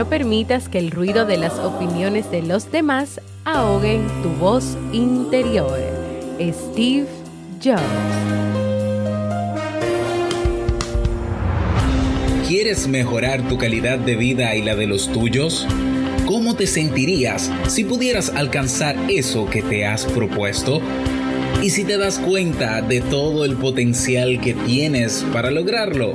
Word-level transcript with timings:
No 0.00 0.08
permitas 0.08 0.70
que 0.70 0.78
el 0.78 0.90
ruido 0.90 1.26
de 1.26 1.36
las 1.36 1.58
opiniones 1.58 2.30
de 2.30 2.40
los 2.40 2.72
demás 2.72 3.20
ahoguen 3.44 4.06
tu 4.22 4.30
voz 4.30 4.78
interior. 4.94 5.78
Steve 6.40 7.06
Jobs. 7.62 7.82
¿Quieres 12.48 12.88
mejorar 12.88 13.46
tu 13.46 13.58
calidad 13.58 13.98
de 13.98 14.16
vida 14.16 14.56
y 14.56 14.62
la 14.62 14.74
de 14.74 14.86
los 14.86 15.12
tuyos? 15.12 15.66
¿Cómo 16.24 16.56
te 16.56 16.66
sentirías 16.66 17.52
si 17.68 17.84
pudieras 17.84 18.30
alcanzar 18.30 18.96
eso 19.10 19.50
que 19.50 19.60
te 19.60 19.84
has 19.84 20.06
propuesto? 20.06 20.80
¿Y 21.62 21.68
si 21.68 21.84
te 21.84 21.98
das 21.98 22.18
cuenta 22.18 22.80
de 22.80 23.02
todo 23.02 23.44
el 23.44 23.56
potencial 23.56 24.40
que 24.40 24.54
tienes 24.54 25.26
para 25.30 25.50
lograrlo? 25.50 26.14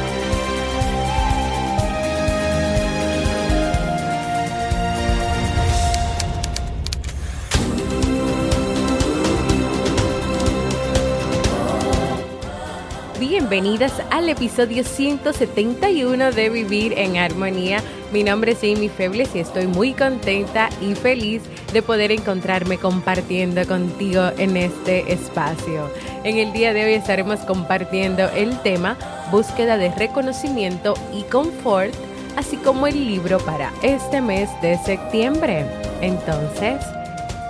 bienvenidas 13.51 14.01
al 14.11 14.29
episodio 14.29 14.81
171 14.85 16.31
de 16.31 16.49
Vivir 16.49 16.93
en 16.97 17.17
Armonía. 17.17 17.83
Mi 18.13 18.23
nombre 18.23 18.53
es 18.53 18.59
Amy 18.59 18.87
Febles 18.87 19.35
y 19.35 19.39
estoy 19.39 19.67
muy 19.67 19.91
contenta 19.91 20.69
y 20.79 20.95
feliz 20.95 21.41
de 21.73 21.81
poder 21.81 22.13
encontrarme 22.13 22.77
compartiendo 22.77 23.67
contigo 23.67 24.21
en 24.37 24.55
este 24.55 25.11
espacio. 25.11 25.91
En 26.23 26.37
el 26.37 26.53
día 26.53 26.73
de 26.73 26.85
hoy 26.85 26.93
estaremos 26.93 27.41
compartiendo 27.41 28.29
el 28.29 28.57
tema 28.61 28.97
búsqueda 29.31 29.75
de 29.75 29.91
reconocimiento 29.95 30.93
y 31.13 31.23
confort, 31.23 31.93
así 32.37 32.55
como 32.55 32.87
el 32.87 33.05
libro 33.05 33.37
para 33.39 33.73
este 33.83 34.21
mes 34.21 34.49
de 34.61 34.77
septiembre. 34.77 35.65
Entonces, 35.99 36.77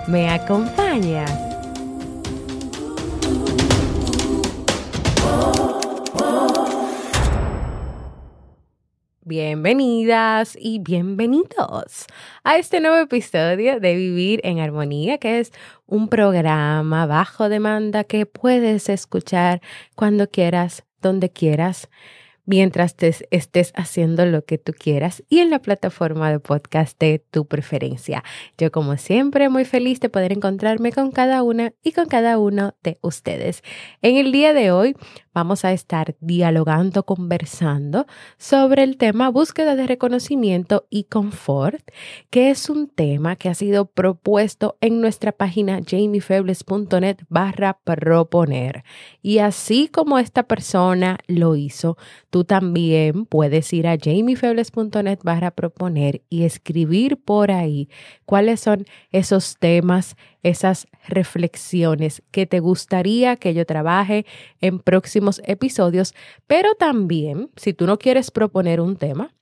¿me 0.08 0.30
acompañas? 0.30 1.51
Bienvenidas 9.32 10.58
y 10.60 10.80
bienvenidos 10.80 12.04
a 12.44 12.58
este 12.58 12.80
nuevo 12.80 12.98
episodio 12.98 13.80
de 13.80 13.96
Vivir 13.96 14.42
en 14.44 14.60
Armonía, 14.60 15.16
que 15.16 15.40
es 15.40 15.52
un 15.86 16.08
programa 16.08 17.06
bajo 17.06 17.48
demanda 17.48 18.04
que 18.04 18.26
puedes 18.26 18.90
escuchar 18.90 19.62
cuando 19.96 20.28
quieras, 20.28 20.84
donde 21.00 21.30
quieras 21.30 21.88
mientras 22.44 22.96
te 22.96 23.14
estés 23.30 23.72
haciendo 23.76 24.26
lo 24.26 24.44
que 24.44 24.58
tú 24.58 24.72
quieras 24.72 25.22
y 25.28 25.38
en 25.38 25.50
la 25.50 25.60
plataforma 25.60 26.30
de 26.30 26.40
podcast 26.40 26.98
de 26.98 27.24
tu 27.30 27.46
preferencia. 27.46 28.24
Yo 28.58 28.72
como 28.72 28.96
siempre 28.96 29.48
muy 29.48 29.64
feliz 29.64 30.00
de 30.00 30.08
poder 30.08 30.32
encontrarme 30.32 30.92
con 30.92 31.10
cada 31.12 31.42
una 31.42 31.72
y 31.82 31.92
con 31.92 32.06
cada 32.06 32.38
uno 32.38 32.74
de 32.82 32.98
ustedes. 33.00 33.62
En 34.00 34.16
el 34.16 34.32
día 34.32 34.52
de 34.52 34.72
hoy 34.72 34.96
vamos 35.32 35.64
a 35.64 35.72
estar 35.72 36.16
dialogando, 36.20 37.04
conversando 37.04 38.06
sobre 38.38 38.82
el 38.82 38.96
tema 38.96 39.30
búsqueda 39.30 39.76
de 39.76 39.86
reconocimiento 39.86 40.86
y 40.90 41.04
confort, 41.04 41.82
que 42.30 42.50
es 42.50 42.68
un 42.68 42.88
tema 42.88 43.36
que 43.36 43.48
ha 43.48 43.54
sido 43.54 43.86
propuesto 43.86 44.76
en 44.80 45.00
nuestra 45.00 45.32
página 45.32 45.80
jamiefebles.net 45.86 47.18
barra 47.28 47.78
proponer. 47.84 48.84
Y 49.22 49.38
así 49.38 49.88
como 49.88 50.18
esta 50.18 50.44
persona 50.44 51.18
lo 51.26 51.56
hizo, 51.56 51.96
tú 52.32 52.44
también 52.44 53.26
puedes 53.26 53.70
ir 53.74 53.86
a 53.86 53.98
jamiefebles.net 54.02 55.18
barra 55.22 55.50
proponer 55.50 56.22
y 56.30 56.44
escribir 56.44 57.18
por 57.18 57.50
ahí 57.50 57.90
cuáles 58.24 58.60
son 58.60 58.86
esos 59.10 59.58
temas, 59.58 60.16
esas 60.42 60.86
reflexiones 61.06 62.22
que 62.30 62.46
te 62.46 62.60
gustaría 62.60 63.36
que 63.36 63.52
yo 63.52 63.66
trabaje 63.66 64.24
en 64.62 64.78
próximos 64.78 65.42
episodios, 65.44 66.14
pero 66.46 66.74
también 66.74 67.50
si 67.56 67.74
tú 67.74 67.86
no 67.86 67.98
quieres 67.98 68.30
proponer 68.30 68.80
un 68.80 68.96
tema, 68.96 69.34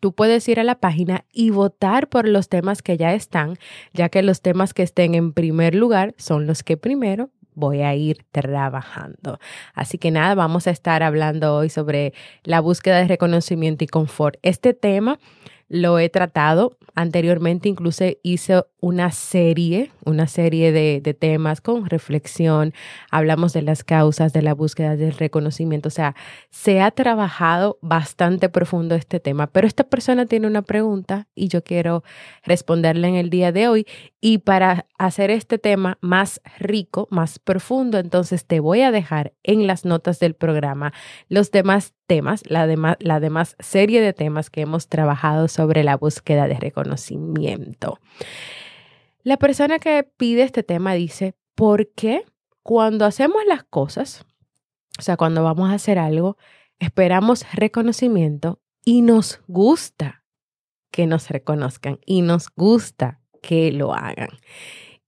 Tú 0.00 0.12
puedes 0.12 0.46
ir 0.50 0.60
a 0.60 0.64
la 0.64 0.78
página 0.80 1.24
y 1.32 1.48
votar 1.48 2.10
por 2.10 2.28
los 2.28 2.50
temas 2.50 2.82
que 2.82 2.98
ya 2.98 3.14
están, 3.14 3.56
ya 3.94 4.10
que 4.10 4.22
los 4.22 4.42
temas 4.42 4.74
que 4.74 4.82
estén 4.82 5.14
en 5.14 5.32
primer 5.32 5.74
lugar 5.74 6.14
son 6.18 6.46
los 6.46 6.62
que 6.62 6.76
primero 6.76 7.30
voy 7.58 7.82
a 7.82 7.94
ir 7.94 8.24
trabajando. 8.30 9.38
Así 9.74 9.98
que 9.98 10.10
nada, 10.10 10.34
vamos 10.34 10.66
a 10.66 10.70
estar 10.70 11.02
hablando 11.02 11.54
hoy 11.56 11.68
sobre 11.68 12.14
la 12.44 12.60
búsqueda 12.60 12.98
de 12.98 13.08
reconocimiento 13.08 13.84
y 13.84 13.88
confort. 13.88 14.36
Este 14.42 14.74
tema 14.74 15.18
lo 15.68 15.98
he 15.98 16.08
tratado 16.08 16.78
anteriormente, 16.94 17.68
incluso 17.68 18.04
hice 18.22 18.64
una 18.80 19.12
serie, 19.12 19.92
una 20.04 20.26
serie 20.26 20.72
de, 20.72 21.00
temas 21.14 21.60
con 21.60 21.86
reflexión. 21.86 22.72
Hablamos 23.10 23.52
de 23.52 23.62
las 23.62 23.84
causas 23.84 24.32
de 24.32 24.42
la 24.42 24.54
búsqueda 24.54 24.96
del 24.96 25.12
reconocimiento. 25.12 25.88
O 25.88 25.90
sea, 25.92 26.14
se 26.50 26.80
ha 26.80 26.90
trabajado 26.90 27.78
bastante 27.82 28.48
profundo 28.48 28.94
este 28.94 29.20
tema, 29.20 29.46
pero 29.48 29.66
esta 29.66 29.84
persona 29.84 30.26
tiene 30.26 30.46
una 30.46 30.62
pregunta 30.62 31.28
y 31.34 31.48
yo 31.48 31.62
quiero 31.62 32.02
responderle 32.44 33.08
en 33.08 33.14
el 33.14 33.30
día 33.30 33.52
de 33.52 33.68
hoy. 33.68 33.86
Y 34.20 34.38
para 34.38 34.86
hacer 34.98 35.30
este 35.30 35.58
tema 35.58 35.98
más 36.00 36.40
rico, 36.58 37.06
más 37.10 37.38
profundo, 37.38 37.98
entonces 37.98 38.44
te 38.44 38.60
voy 38.60 38.82
a 38.82 38.90
dejar 38.90 39.34
en 39.42 39.66
las 39.66 39.84
notas 39.84 40.18
del 40.18 40.34
programa 40.34 40.92
los 41.28 41.50
demás 41.50 41.94
temas, 42.06 42.42
la, 42.48 42.66
la 42.98 43.20
demás 43.20 43.54
serie 43.60 44.00
de 44.00 44.12
temas 44.12 44.50
que 44.50 44.62
hemos 44.62 44.88
trabajado 44.88 45.46
sobre 45.58 45.82
la 45.82 45.96
búsqueda 45.96 46.46
de 46.46 46.54
reconocimiento. 46.54 47.98
La 49.24 49.38
persona 49.38 49.80
que 49.80 50.04
pide 50.04 50.42
este 50.44 50.62
tema 50.62 50.94
dice, 50.94 51.34
¿por 51.56 51.88
qué 51.96 52.24
cuando 52.62 53.04
hacemos 53.04 53.42
las 53.44 53.64
cosas, 53.64 54.24
o 55.00 55.02
sea, 55.02 55.16
cuando 55.16 55.42
vamos 55.42 55.68
a 55.68 55.74
hacer 55.74 55.98
algo, 55.98 56.36
esperamos 56.78 57.44
reconocimiento 57.52 58.60
y 58.84 59.02
nos 59.02 59.40
gusta 59.48 60.22
que 60.92 61.08
nos 61.08 61.28
reconozcan 61.28 61.98
y 62.06 62.22
nos 62.22 62.50
gusta 62.54 63.20
que 63.42 63.72
lo 63.72 63.94
hagan? 63.94 64.30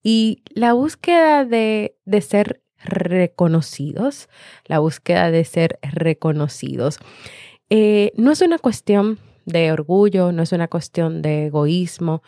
Y 0.02 0.42
la 0.48 0.72
búsqueda 0.72 1.44
de, 1.44 1.96
de 2.04 2.20
ser 2.22 2.64
reconocidos, 2.82 4.28
la 4.64 4.80
búsqueda 4.80 5.30
de 5.30 5.44
ser 5.44 5.78
reconocidos. 5.82 6.98
Eh, 7.68 8.10
no 8.16 8.32
es 8.32 8.40
una 8.40 8.58
cuestión 8.58 9.20
de 9.50 9.72
orgullo, 9.72 10.32
no 10.32 10.42
es 10.42 10.52
una 10.52 10.68
cuestión 10.68 11.22
de 11.22 11.46
egoísmo, 11.46 12.22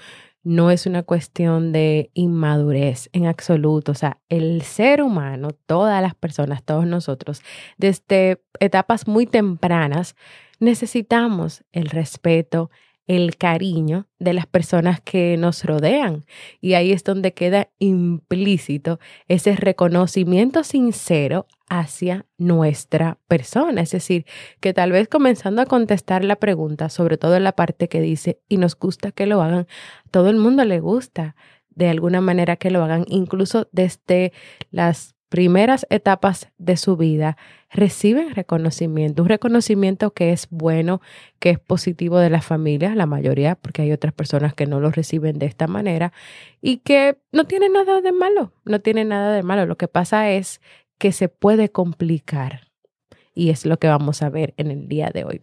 no 0.45 0.71
es 0.71 0.87
una 0.87 1.03
cuestión 1.03 1.73
de 1.73 2.11
inmadurez 2.15 3.09
en 3.13 3.27
absoluto. 3.27 3.93
O 3.93 3.95
sea, 3.95 4.19
el 4.29 4.63
ser 4.63 5.03
humano, 5.03 5.51
todas 5.67 6.03
las 6.03 6.15
personas, 6.15 6.65
todos 6.65 6.87
nosotros, 6.87 7.43
desde 7.79 8.43
etapas 8.61 9.07
muy 9.07 9.27
tempranas, 9.27 10.17
necesitamos 10.59 11.65
el 11.73 11.87
respeto, 11.87 12.71
el 13.07 13.37
cariño 13.37 14.07
de 14.19 14.33
las 14.33 14.47
personas 14.47 15.01
que 15.01 15.37
nos 15.37 15.65
rodean. 15.65 16.25
Y 16.61 16.75
ahí 16.75 16.93
es 16.93 17.05
donde 17.05 17.35
queda 17.35 17.69
implícito 17.79 18.99
ese 19.29 19.57
reconocimiento 19.57 20.65
sincero 20.65 21.47
hacia 21.73 22.27
nuestra 22.37 23.17
persona. 23.29 23.81
Es 23.81 23.93
decir, 23.93 24.27
que 24.61 24.75
tal 24.75 24.93
vez 24.93 25.09
comenzando 25.09 25.63
a 25.63 25.67
contestar 25.67 26.23
la 26.23 26.37
pregunta, 26.37 26.91
sobre 26.91 27.17
todo 27.17 27.35
en 27.37 27.45
la 27.45 27.53
parte 27.53 27.89
que 27.89 28.03
dice, 28.03 28.41
y 28.47 28.59
nos 28.59 28.79
gusta 28.79 29.11
que 29.11 29.25
lo 29.25 29.41
hagan, 29.41 29.67
todo 30.11 30.29
el 30.29 30.37
mundo 30.37 30.67
le 30.67 30.81
gusta 30.81 31.35
de 31.71 31.89
alguna 31.89 32.21
manera 32.21 32.57
que 32.57 32.71
lo 32.71 32.85
hagan, 32.85 33.07
incluso 33.09 33.69
desde 33.73 34.35
las 34.71 35.15
primeras 35.31 35.87
etapas 35.89 36.53
de 36.59 36.77
su 36.77 36.99
vida 36.99 37.39
reciben 37.71 38.35
reconocimiento, 38.35 39.23
un 39.23 39.31
reconocimiento 39.31 40.13
que 40.13 40.31
es 40.33 40.47
bueno, 40.51 41.01
que 41.39 41.49
es 41.49 41.59
positivo 41.59 42.19
de 42.19 42.29
la 42.29 42.43
familia, 42.43 42.95
la 42.95 43.07
mayoría, 43.07 43.55
porque 43.55 43.81
hay 43.81 43.93
otras 43.93 44.13
personas 44.13 44.53
que 44.53 44.67
no 44.67 44.79
lo 44.79 44.91
reciben 44.91 45.39
de 45.39 45.47
esta 45.47 45.69
manera 45.69 46.13
y 46.61 46.79
que 46.81 47.17
no 47.33 47.47
tiene 47.47 47.71
nada 47.71 48.03
de 48.03 48.13
malo, 48.13 48.53
no 48.67 48.83
tiene 48.83 49.07
nada 49.07 49.35
de 49.35 49.43
malo. 49.43 49.65
Lo 49.65 49.79
que 49.79 49.89
pasa 49.89 50.31
es 50.31 50.61
que 51.03 51.11
se 51.11 51.29
puede 51.29 51.69
complicar 51.69 52.69
y 53.35 53.51
es 53.51 53.67
lo 53.67 53.77
que 53.81 53.89
vamos 53.89 54.23
a 54.23 54.31
ver 54.31 54.55
en 54.57 54.71
el 54.71 54.87
día 54.87 55.11
de 55.13 55.25
hoy. 55.25 55.41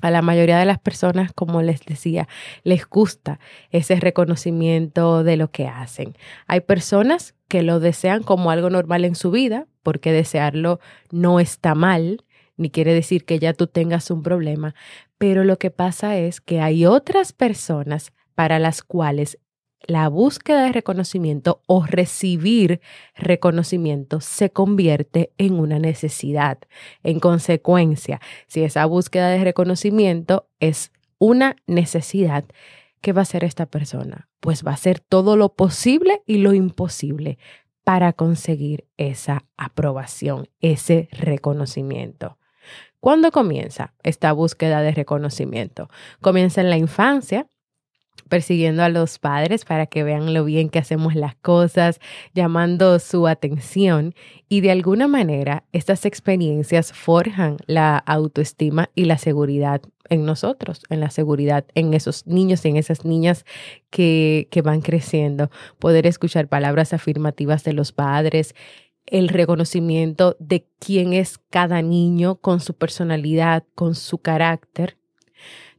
A 0.00 0.12
la 0.12 0.22
mayoría 0.22 0.60
de 0.60 0.64
las 0.64 0.78
personas, 0.78 1.32
como 1.32 1.60
les 1.60 1.80
decía, 1.84 2.28
les 2.62 2.86
gusta 2.86 3.40
ese 3.70 3.96
reconocimiento 3.96 5.24
de 5.24 5.36
lo 5.36 5.50
que 5.50 5.66
hacen. 5.66 6.16
Hay 6.46 6.60
personas 6.60 7.34
que 7.48 7.64
lo 7.64 7.80
desean 7.80 8.22
como 8.22 8.52
algo 8.52 8.70
normal 8.70 9.04
en 9.04 9.16
su 9.16 9.32
vida, 9.32 9.66
porque 9.82 10.12
desearlo 10.12 10.78
no 11.10 11.40
está 11.40 11.74
mal, 11.74 12.24
ni 12.56 12.70
quiere 12.70 12.94
decir 12.94 13.24
que 13.24 13.40
ya 13.40 13.54
tú 13.54 13.66
tengas 13.66 14.08
un 14.08 14.22
problema, 14.22 14.76
pero 15.18 15.42
lo 15.42 15.58
que 15.58 15.72
pasa 15.72 16.16
es 16.16 16.40
que 16.40 16.60
hay 16.60 16.86
otras 16.86 17.32
personas 17.32 18.12
para 18.36 18.60
las 18.60 18.82
cuales 18.82 19.40
la 19.86 20.08
búsqueda 20.08 20.64
de 20.64 20.72
reconocimiento 20.72 21.62
o 21.66 21.84
recibir 21.84 22.80
reconocimiento 23.14 24.20
se 24.20 24.50
convierte 24.50 25.32
en 25.38 25.54
una 25.54 25.78
necesidad. 25.78 26.58
En 27.02 27.20
consecuencia, 27.20 28.20
si 28.46 28.62
esa 28.62 28.86
búsqueda 28.86 29.28
de 29.30 29.44
reconocimiento 29.44 30.48
es 30.60 30.92
una 31.18 31.56
necesidad, 31.66 32.44
¿qué 33.00 33.12
va 33.12 33.20
a 33.20 33.22
hacer 33.22 33.44
esta 33.44 33.66
persona? 33.66 34.28
Pues 34.40 34.64
va 34.66 34.72
a 34.72 34.74
hacer 34.74 35.00
todo 35.00 35.36
lo 35.36 35.54
posible 35.54 36.22
y 36.26 36.38
lo 36.38 36.52
imposible 36.52 37.38
para 37.84 38.12
conseguir 38.12 38.86
esa 38.96 39.44
aprobación, 39.56 40.48
ese 40.60 41.08
reconocimiento. 41.12 42.38
¿Cuándo 43.00 43.32
comienza 43.32 43.94
esta 44.04 44.32
búsqueda 44.32 44.80
de 44.82 44.92
reconocimiento? 44.92 45.90
Comienza 46.20 46.60
en 46.60 46.70
la 46.70 46.76
infancia, 46.76 47.48
persiguiendo 48.32 48.82
a 48.82 48.88
los 48.88 49.18
padres 49.18 49.66
para 49.66 49.84
que 49.84 50.04
vean 50.04 50.32
lo 50.32 50.44
bien 50.44 50.70
que 50.70 50.78
hacemos 50.78 51.14
las 51.14 51.34
cosas, 51.34 52.00
llamando 52.32 52.98
su 52.98 53.26
atención. 53.26 54.14
Y 54.48 54.62
de 54.62 54.70
alguna 54.70 55.06
manera 55.06 55.64
estas 55.72 56.06
experiencias 56.06 56.94
forjan 56.94 57.58
la 57.66 57.98
autoestima 57.98 58.88
y 58.94 59.04
la 59.04 59.18
seguridad 59.18 59.82
en 60.08 60.24
nosotros, 60.24 60.82
en 60.88 61.00
la 61.00 61.10
seguridad 61.10 61.66
en 61.74 61.92
esos 61.92 62.26
niños 62.26 62.64
y 62.64 62.70
en 62.70 62.78
esas 62.78 63.04
niñas 63.04 63.44
que, 63.90 64.48
que 64.50 64.62
van 64.62 64.80
creciendo, 64.80 65.50
poder 65.78 66.06
escuchar 66.06 66.48
palabras 66.48 66.94
afirmativas 66.94 67.64
de 67.64 67.74
los 67.74 67.92
padres, 67.92 68.54
el 69.04 69.28
reconocimiento 69.28 70.36
de 70.38 70.66
quién 70.78 71.12
es 71.12 71.38
cada 71.50 71.82
niño 71.82 72.36
con 72.36 72.60
su 72.60 72.72
personalidad, 72.74 73.64
con 73.74 73.94
su 73.94 74.18
carácter 74.18 74.96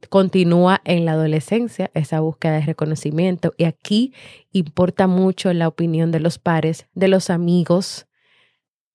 continúa 0.10 0.82
en 0.86 1.06
la 1.06 1.14
adolescencia 1.14 1.92
esa 1.94 2.20
búsqueda 2.20 2.54
de 2.54 2.66
reconocimiento 2.66 3.54
y 3.58 3.66
aquí 3.66 4.14
importa 4.52 5.08
mucho 5.08 5.54
la 5.54 5.68
opinión 5.68 6.12
de 6.12 6.20
los 6.20 6.40
pares, 6.40 6.88
de 6.94 7.08
los 7.08 7.30
amigos, 7.30 8.08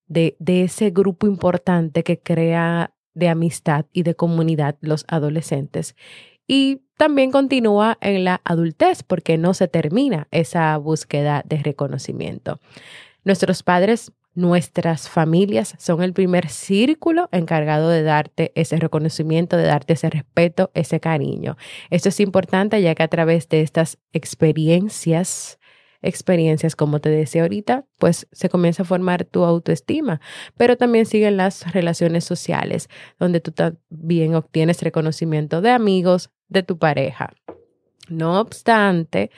de, 0.07 0.37
ese 0.47 0.91
grupo 0.91 1.27
importante 1.27 2.03
que 2.03 2.19
crea 2.19 2.95
de 3.15 3.29
amistad 3.29 3.87
y 3.93 4.03
de 4.03 4.15
comunidad 4.15 4.77
los 4.81 5.05
adolescentes. 5.09 5.97
Y 6.47 6.83
también 6.97 7.31
continúa 7.31 7.99
en 8.01 8.25
la 8.25 8.41
adultez 8.45 9.03
porque 9.03 9.37
no 9.37 9.55
se 9.55 9.69
termina 9.69 10.29
esa 10.31 10.77
búsqueda 10.79 11.43
de 11.47 11.59
reconocimiento. 11.59 12.61
Nuestros 13.25 13.63
padres 13.63 14.13
Nuestras 14.39 15.09
familias 15.09 15.75
son 15.79 16.01
el 16.01 16.13
primer 16.13 16.49
círculo 16.49 17.29
encargado 17.33 17.89
de 17.89 18.05
darte 18.05 18.53
ese 18.55 18.77
reconocimiento, 18.77 19.57
de 19.57 19.65
darte 19.65 19.95
ese 19.95 20.11
respeto, 20.11 20.71
ese 20.75 21.01
cariño. 21.01 21.57
Esto 21.91 22.11
es 22.11 22.21
importante 22.21 22.81
ya 22.81 22.95
que 22.95 23.03
a 23.03 23.09
través 23.09 23.49
de 23.49 23.63
estas 23.63 23.99
experiencias, 24.13 25.59
experiencias, 26.03 26.77
como 26.77 27.01
te 27.01 27.09
decía 27.09 27.43
ahorita, 27.43 27.87
pues 27.99 28.29
se 28.31 28.49
comienza 28.49 28.85
a 28.85 28.87
formar 28.87 29.25
tu 29.25 29.43
autoestima, 29.43 30.21
pero 30.57 30.77
también 30.77 31.07
siguen 31.07 31.37
las 31.37 31.73
relaciones 31.73 32.23
sociales, 32.23 32.89
donde 33.19 33.41
tú 33.41 33.51
también 33.51 34.37
obtienes 34.37 34.83
reconocimiento 34.83 35.63
de 35.63 35.71
amigos, 35.71 36.31
de 36.47 36.63
tu 36.63 36.79
pareja. 36.79 37.33
No 38.09 38.39
obstante, 38.39 39.33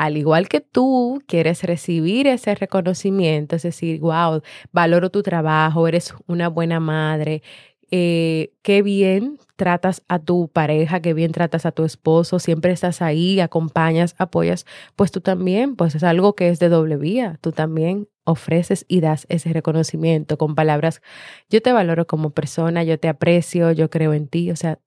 al 0.00 0.16
igual 0.16 0.48
que 0.48 0.62
tú 0.62 1.22
quieres 1.26 1.62
recibir 1.62 2.26
ese 2.26 2.54
reconocimiento, 2.54 3.56
es 3.56 3.64
decir, 3.64 4.00
wow, 4.00 4.40
valoro 4.72 5.10
tu 5.10 5.22
trabajo, 5.22 5.86
eres 5.86 6.14
una 6.26 6.48
buena 6.48 6.80
madre, 6.80 7.42
eh, 7.90 8.54
qué 8.62 8.80
bien 8.80 9.38
tratas 9.56 10.02
a 10.08 10.18
tu 10.18 10.48
pareja, 10.48 11.00
qué 11.00 11.12
bien 11.12 11.32
tratas 11.32 11.66
a 11.66 11.72
tu 11.72 11.84
esposo, 11.84 12.38
siempre 12.38 12.72
estás 12.72 13.02
ahí, 13.02 13.40
acompañas, 13.40 14.14
apoyas, 14.16 14.64
pues 14.96 15.10
tú 15.10 15.20
también, 15.20 15.76
pues 15.76 15.94
es 15.94 16.02
algo 16.02 16.34
que 16.34 16.48
es 16.48 16.58
de 16.60 16.70
doble 16.70 16.96
vía, 16.96 17.38
tú 17.42 17.52
también 17.52 18.08
ofreces 18.24 18.86
y 18.88 19.00
das 19.00 19.26
ese 19.28 19.52
reconocimiento. 19.52 20.38
Con 20.38 20.54
palabras, 20.54 21.02
yo 21.50 21.60
te 21.60 21.74
valoro 21.74 22.06
como 22.06 22.30
persona, 22.30 22.84
yo 22.84 22.98
te 22.98 23.08
aprecio, 23.08 23.70
yo 23.72 23.90
creo 23.90 24.14
en 24.14 24.28
ti, 24.28 24.50
o 24.50 24.56
sea, 24.56 24.78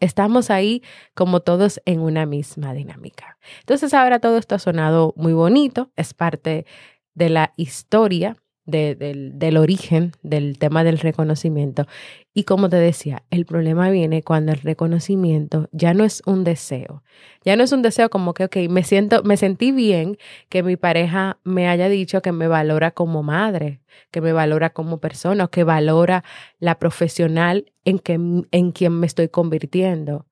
estamos 0.00 0.50
ahí 0.50 0.82
como 1.14 1.40
todos 1.40 1.80
en 1.84 2.00
una 2.00 2.26
misma 2.26 2.72
dinámica. 2.74 3.38
Entonces 3.60 3.94
ahora 3.94 4.20
todo 4.20 4.38
esto 4.38 4.54
ha 4.54 4.58
sonado 4.58 5.14
muy 5.16 5.32
bonito, 5.32 5.90
es 5.96 6.14
parte 6.14 6.66
de 7.14 7.30
la 7.30 7.52
historia 7.56 8.36
del, 8.66 9.38
del, 9.38 9.56
origen 9.56 10.12
del 10.22 10.58
tema 10.58 10.84
del 10.84 10.98
reconocimiento. 10.98 11.86
Y 12.34 12.44
como 12.44 12.68
te 12.68 12.76
decía, 12.76 13.22
el 13.30 13.46
problema 13.46 13.88
viene 13.90 14.22
cuando 14.22 14.52
el 14.52 14.58
reconocimiento 14.58 15.68
ya 15.72 15.94
no 15.94 16.04
es 16.04 16.22
un 16.26 16.44
deseo. 16.44 17.02
Ya 17.44 17.56
no 17.56 17.62
es 17.62 17.72
un 17.72 17.82
deseo 17.82 18.10
como 18.10 18.34
que, 18.34 18.44
ok, 18.44 18.56
me 18.68 18.82
siento, 18.82 19.22
me 19.22 19.36
sentí 19.36 19.70
bien 19.70 20.18
que 20.48 20.62
mi 20.62 20.76
pareja 20.76 21.38
me 21.44 21.68
haya 21.68 21.88
dicho 21.88 22.20
que 22.22 22.32
me 22.32 22.48
valora 22.48 22.90
como 22.90 23.22
madre, 23.22 23.80
que 24.10 24.20
me 24.20 24.32
valora 24.32 24.70
como 24.70 24.98
persona, 24.98 25.46
que 25.48 25.64
valora 25.64 26.24
la 26.58 26.78
profesional 26.78 27.72
en, 27.84 28.00
que, 28.00 28.14
en 28.14 28.72
quien 28.72 28.98
me 28.98 29.06
estoy 29.06 29.28
convirtiendo. 29.28 30.26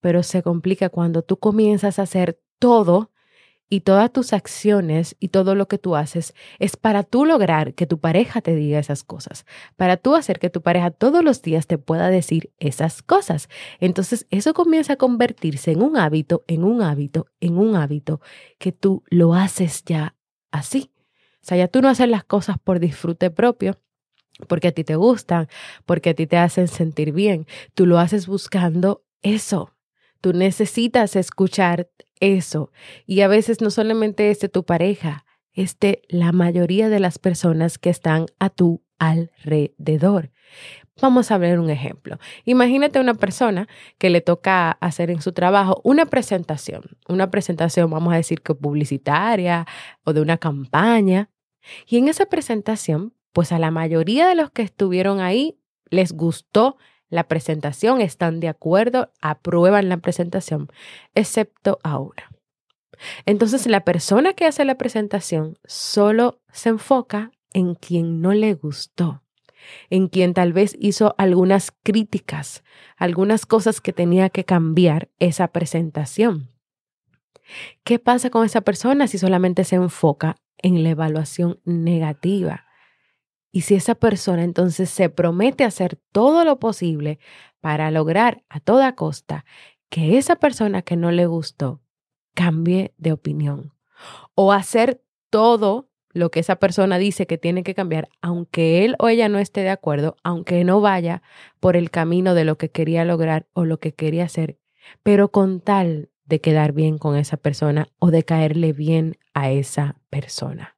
Pero 0.00 0.22
se 0.22 0.42
complica 0.42 0.88
cuando 0.88 1.22
tú 1.22 1.38
comienzas 1.38 1.98
a 1.98 2.02
hacer 2.02 2.40
todo 2.58 3.12
y 3.68 3.80
todas 3.80 4.12
tus 4.12 4.32
acciones 4.32 5.16
y 5.20 5.28
todo 5.28 5.54
lo 5.54 5.68
que 5.68 5.78
tú 5.78 5.96
haces 5.96 6.34
es 6.58 6.76
para 6.76 7.02
tú 7.02 7.24
lograr 7.24 7.74
que 7.74 7.86
tu 7.86 7.98
pareja 7.98 8.40
te 8.40 8.54
diga 8.54 8.78
esas 8.78 9.04
cosas, 9.04 9.44
para 9.76 9.96
tú 9.96 10.16
hacer 10.16 10.38
que 10.38 10.50
tu 10.50 10.62
pareja 10.62 10.90
todos 10.90 11.22
los 11.22 11.42
días 11.42 11.66
te 11.66 11.78
pueda 11.78 12.08
decir 12.08 12.52
esas 12.58 13.02
cosas. 13.02 13.48
Entonces 13.80 14.26
eso 14.30 14.54
comienza 14.54 14.94
a 14.94 14.96
convertirse 14.96 15.72
en 15.72 15.82
un 15.82 15.96
hábito, 15.96 16.44
en 16.46 16.64
un 16.64 16.82
hábito, 16.82 17.26
en 17.40 17.58
un 17.58 17.76
hábito 17.76 18.20
que 18.58 18.72
tú 18.72 19.02
lo 19.08 19.34
haces 19.34 19.84
ya 19.84 20.14
así. 20.50 20.90
O 21.42 21.46
sea, 21.48 21.56
ya 21.56 21.68
tú 21.68 21.82
no 21.82 21.88
haces 21.88 22.08
las 22.08 22.24
cosas 22.24 22.56
por 22.58 22.80
disfrute 22.80 23.30
propio, 23.30 23.78
porque 24.48 24.68
a 24.68 24.72
ti 24.72 24.84
te 24.84 24.96
gustan, 24.96 25.48
porque 25.86 26.10
a 26.10 26.14
ti 26.14 26.26
te 26.26 26.36
hacen 26.36 26.68
sentir 26.68 27.12
bien. 27.12 27.46
Tú 27.74 27.86
lo 27.86 27.98
haces 27.98 28.26
buscando 28.26 29.04
eso. 29.22 29.74
Tú 30.20 30.32
necesitas 30.32 31.16
escuchar 31.16 31.88
eso. 32.20 32.72
Y 33.06 33.20
a 33.20 33.28
veces 33.28 33.60
no 33.60 33.70
solamente 33.70 34.30
es 34.30 34.40
de 34.40 34.48
tu 34.48 34.64
pareja, 34.64 35.24
es 35.52 35.78
de 35.78 36.02
la 36.08 36.32
mayoría 36.32 36.88
de 36.88 37.00
las 37.00 37.18
personas 37.18 37.78
que 37.78 37.90
están 37.90 38.26
a 38.38 38.50
tu 38.50 38.82
alrededor. 38.98 40.30
Vamos 41.00 41.30
a 41.30 41.38
ver 41.38 41.60
un 41.60 41.70
ejemplo. 41.70 42.18
Imagínate 42.44 42.98
una 42.98 43.14
persona 43.14 43.68
que 43.98 44.10
le 44.10 44.20
toca 44.20 44.72
hacer 44.72 45.10
en 45.10 45.22
su 45.22 45.32
trabajo 45.32 45.80
una 45.84 46.06
presentación, 46.06 46.82
una 47.08 47.30
presentación, 47.30 47.88
vamos 47.90 48.12
a 48.12 48.16
decir 48.16 48.40
que 48.40 48.54
publicitaria 48.54 49.66
o 50.04 50.12
de 50.12 50.20
una 50.20 50.38
campaña. 50.38 51.30
Y 51.86 51.98
en 51.98 52.08
esa 52.08 52.26
presentación, 52.26 53.14
pues 53.32 53.52
a 53.52 53.60
la 53.60 53.70
mayoría 53.70 54.26
de 54.26 54.34
los 54.34 54.50
que 54.50 54.62
estuvieron 54.62 55.20
ahí 55.20 55.60
les 55.90 56.12
gustó 56.12 56.76
la 57.08 57.24
presentación, 57.24 58.00
están 58.00 58.40
de 58.40 58.48
acuerdo, 58.48 59.10
aprueban 59.20 59.88
la 59.88 59.96
presentación, 59.98 60.68
excepto 61.14 61.78
a 61.82 61.98
una. 61.98 62.30
Entonces 63.26 63.66
la 63.66 63.84
persona 63.84 64.32
que 64.34 64.44
hace 64.44 64.64
la 64.64 64.76
presentación 64.76 65.58
solo 65.64 66.40
se 66.52 66.70
enfoca 66.70 67.30
en 67.52 67.74
quien 67.74 68.20
no 68.20 68.32
le 68.32 68.54
gustó, 68.54 69.22
en 69.90 70.08
quien 70.08 70.34
tal 70.34 70.52
vez 70.52 70.76
hizo 70.78 71.14
algunas 71.18 71.72
críticas, 71.82 72.62
algunas 72.96 73.46
cosas 73.46 73.80
que 73.80 73.92
tenía 73.92 74.30
que 74.30 74.44
cambiar 74.44 75.08
esa 75.18 75.48
presentación. 75.48 76.50
¿Qué 77.84 77.98
pasa 77.98 78.30
con 78.30 78.44
esa 78.44 78.60
persona 78.60 79.08
si 79.08 79.18
solamente 79.18 79.64
se 79.64 79.76
enfoca 79.76 80.36
en 80.58 80.82
la 80.82 80.90
evaluación 80.90 81.60
negativa? 81.64 82.67
Y 83.58 83.62
si 83.62 83.74
esa 83.74 83.96
persona 83.96 84.44
entonces 84.44 84.88
se 84.88 85.10
promete 85.10 85.64
hacer 85.64 85.98
todo 86.12 86.44
lo 86.44 86.60
posible 86.60 87.18
para 87.60 87.90
lograr 87.90 88.44
a 88.48 88.60
toda 88.60 88.94
costa 88.94 89.44
que 89.88 90.16
esa 90.16 90.36
persona 90.36 90.82
que 90.82 90.94
no 90.94 91.10
le 91.10 91.26
gustó 91.26 91.80
cambie 92.34 92.94
de 92.98 93.10
opinión 93.10 93.74
o 94.36 94.52
hacer 94.52 95.02
todo 95.28 95.90
lo 96.10 96.30
que 96.30 96.38
esa 96.38 96.54
persona 96.60 96.98
dice 96.98 97.26
que 97.26 97.36
tiene 97.36 97.64
que 97.64 97.74
cambiar, 97.74 98.08
aunque 98.22 98.84
él 98.84 98.94
o 99.00 99.08
ella 99.08 99.28
no 99.28 99.40
esté 99.40 99.62
de 99.62 99.70
acuerdo, 99.70 100.14
aunque 100.22 100.62
no 100.62 100.80
vaya 100.80 101.22
por 101.58 101.74
el 101.74 101.90
camino 101.90 102.34
de 102.34 102.44
lo 102.44 102.58
que 102.58 102.70
quería 102.70 103.04
lograr 103.04 103.48
o 103.54 103.64
lo 103.64 103.80
que 103.80 103.92
quería 103.92 104.26
hacer, 104.26 104.60
pero 105.02 105.32
con 105.32 105.60
tal 105.60 106.10
de 106.26 106.40
quedar 106.40 106.70
bien 106.74 106.96
con 106.96 107.16
esa 107.16 107.36
persona 107.36 107.88
o 107.98 108.12
de 108.12 108.22
caerle 108.22 108.72
bien 108.72 109.18
a 109.34 109.50
esa 109.50 109.96
persona. 110.10 110.77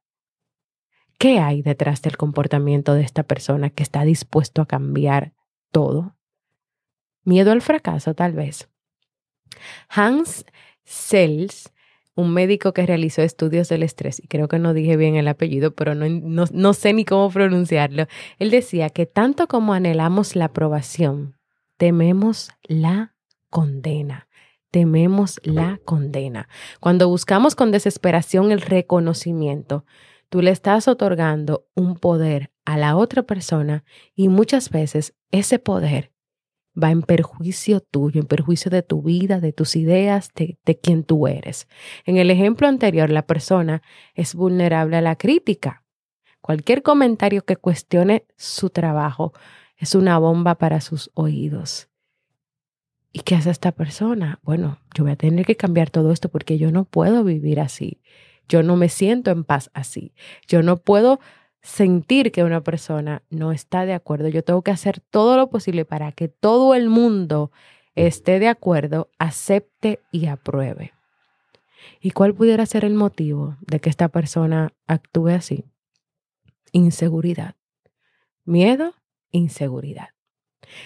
¿Qué 1.21 1.37
hay 1.37 1.61
detrás 1.61 2.01
del 2.01 2.17
comportamiento 2.17 2.95
de 2.95 3.03
esta 3.03 3.21
persona 3.21 3.69
que 3.69 3.83
está 3.83 4.03
dispuesto 4.05 4.59
a 4.63 4.65
cambiar 4.65 5.33
todo? 5.71 6.15
Miedo 7.23 7.51
al 7.51 7.61
fracaso, 7.61 8.15
tal 8.15 8.33
vez. 8.33 8.69
Hans 9.87 10.47
Sells 10.83 11.71
un 12.15 12.33
médico 12.33 12.73
que 12.73 12.87
realizó 12.87 13.21
estudios 13.21 13.69
del 13.69 13.83
estrés, 13.83 14.19
y 14.19 14.27
creo 14.27 14.47
que 14.47 14.57
no 14.57 14.73
dije 14.73 14.97
bien 14.97 15.15
el 15.15 15.27
apellido, 15.27 15.75
pero 15.75 15.93
no, 15.93 16.07
no, 16.51 16.73
sé 16.73 16.91
ni 16.91 17.05
cómo 17.05 17.29
pronunciarlo, 17.29 18.07
él 18.39 18.49
decía 18.49 18.89
que 18.89 19.05
tanto 19.05 19.47
como 19.47 19.73
anhelamos 19.73 20.35
la 20.35 20.45
aprobación, 20.45 21.37
tememos 21.77 22.49
la 22.63 23.13
condena. 23.51 24.27
Tememos 24.71 25.39
la 25.43 25.79
condena. 25.85 26.47
Cuando 26.79 27.09
buscamos 27.09 27.55
con 27.55 27.71
desesperación 27.71 28.51
el 28.51 28.61
reconocimiento, 28.61 29.85
tú 30.31 30.41
le 30.41 30.51
estás 30.51 30.87
otorgando 30.87 31.67
un 31.75 31.97
poder 31.97 32.51
a 32.63 32.77
la 32.77 32.95
otra 32.95 33.23
persona 33.23 33.83
y 34.15 34.29
muchas 34.29 34.69
veces 34.69 35.13
ese 35.29 35.59
poder 35.59 36.13
va 36.81 36.89
en 36.89 37.01
perjuicio 37.01 37.81
tuyo, 37.81 38.21
en 38.21 38.27
perjuicio 38.27 38.71
de 38.71 38.81
tu 38.81 39.01
vida, 39.01 39.41
de 39.41 39.51
tus 39.51 39.75
ideas, 39.75 40.29
de, 40.33 40.57
de 40.63 40.79
quien 40.79 41.03
tú 41.03 41.27
eres. 41.27 41.67
En 42.05 42.15
el 42.15 42.31
ejemplo 42.31 42.69
anterior, 42.69 43.09
la 43.09 43.27
persona 43.27 43.81
es 44.15 44.33
vulnerable 44.33 44.95
a 44.95 45.01
la 45.01 45.17
crítica. 45.17 45.83
Cualquier 46.39 46.81
comentario 46.81 47.43
que 47.43 47.57
cuestione 47.57 48.25
su 48.37 48.69
trabajo 48.69 49.33
es 49.75 49.95
una 49.95 50.17
bomba 50.17 50.55
para 50.55 50.79
sus 50.79 51.11
oídos. 51.13 51.89
¿Y 53.11 53.19
qué 53.19 53.35
hace 53.35 53.49
esta 53.49 53.73
persona? 53.73 54.39
Bueno, 54.43 54.79
yo 54.95 55.03
voy 55.03 55.11
a 55.11 55.17
tener 55.17 55.45
que 55.45 55.57
cambiar 55.57 55.89
todo 55.89 56.13
esto 56.13 56.29
porque 56.29 56.57
yo 56.57 56.71
no 56.71 56.85
puedo 56.85 57.25
vivir 57.25 57.59
así. 57.59 58.01
Yo 58.47 58.63
no 58.63 58.75
me 58.75 58.89
siento 58.89 59.31
en 59.31 59.43
paz 59.43 59.69
así. 59.73 60.13
Yo 60.47 60.61
no 60.61 60.77
puedo 60.77 61.19
sentir 61.61 62.31
que 62.31 62.43
una 62.43 62.61
persona 62.61 63.23
no 63.29 63.51
está 63.51 63.85
de 63.85 63.93
acuerdo. 63.93 64.27
Yo 64.27 64.43
tengo 64.43 64.61
que 64.61 64.71
hacer 64.71 64.99
todo 64.99 65.37
lo 65.37 65.49
posible 65.49 65.85
para 65.85 66.11
que 66.11 66.27
todo 66.27 66.75
el 66.75 66.89
mundo 66.89 67.51
esté 67.95 68.39
de 68.39 68.47
acuerdo, 68.47 69.09
acepte 69.19 69.99
y 70.11 70.27
apruebe. 70.27 70.93
¿Y 71.99 72.11
cuál 72.11 72.33
pudiera 72.33 72.65
ser 72.65 72.85
el 72.85 72.93
motivo 72.93 73.57
de 73.61 73.79
que 73.79 73.89
esta 73.89 74.09
persona 74.09 74.73
actúe 74.87 75.29
así? 75.29 75.65
Inseguridad. 76.71 77.55
Miedo, 78.45 78.93
inseguridad. 79.31 80.09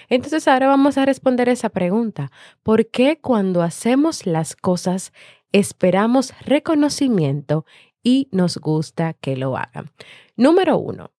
Entonces 0.09 0.47
ahora 0.47 0.67
vamos 0.67 0.97
a 0.97 1.05
responder 1.05 1.49
esa 1.49 1.69
pregunta. 1.69 2.31
¿Por 2.63 2.87
qué 2.87 3.19
cuando 3.19 3.61
hacemos 3.61 4.25
las 4.25 4.55
cosas 4.55 5.13
esperamos 5.59 6.33
reconocimiento 6.41 7.65
y 8.03 8.27
nos 8.31 8.57
gusta 8.57 9.13
que 9.13 9.37
lo 9.37 9.55
hagan? 9.55 9.91
Número 10.35 10.77
uno, 10.77 11.11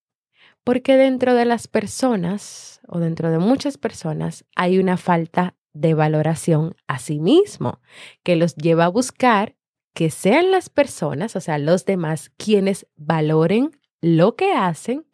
porque 0.62 0.99
dentro 0.99 1.35
de 1.35 1.47
las 1.47 1.69
personas 1.69 2.81
o 2.87 2.99
dentro 2.99 3.31
de 3.31 3.38
muchas 3.38 3.78
personas 3.78 4.45
hay 4.55 4.78
una 4.78 4.99
falta 4.99 5.57
de 5.73 5.95
valoración 5.95 6.76
a 6.87 6.99
sí 6.99 7.19
mismo 7.19 7.81
que 8.23 8.37
los 8.37 8.57
lleva 8.57 8.85
a 8.85 8.88
buscar 8.88 9.57
que 9.95 10.11
sean 10.11 10.50
las 10.50 10.69
personas, 10.69 11.35
o 11.37 11.40
sea, 11.40 11.57
los 11.57 11.87
demás, 11.87 12.31
quienes 12.37 12.87
valoren 12.97 13.71
lo 14.02 14.37
que 14.37 14.52
hacen 14.52 15.07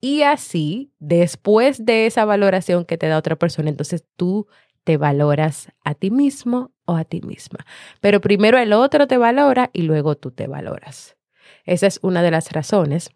y 0.00 0.22
así, 0.22 0.92
después 0.98 1.84
de 1.84 2.06
esa 2.06 2.24
valoración 2.24 2.84
que 2.86 2.96
te 2.96 3.08
da 3.08 3.18
otra 3.18 3.36
persona, 3.36 3.68
entonces 3.68 4.04
tú 4.16 4.46
te 4.88 4.96
valoras 4.96 5.70
a 5.84 5.92
ti 5.92 6.10
mismo 6.10 6.72
o 6.86 6.96
a 6.96 7.04
ti 7.04 7.20
misma. 7.20 7.58
Pero 8.00 8.22
primero 8.22 8.56
el 8.56 8.72
otro 8.72 9.06
te 9.06 9.18
valora 9.18 9.68
y 9.74 9.82
luego 9.82 10.16
tú 10.16 10.30
te 10.30 10.46
valoras. 10.46 11.18
Esa 11.66 11.86
es 11.86 12.00
una 12.00 12.22
de 12.22 12.30
las 12.30 12.52
razones 12.52 13.10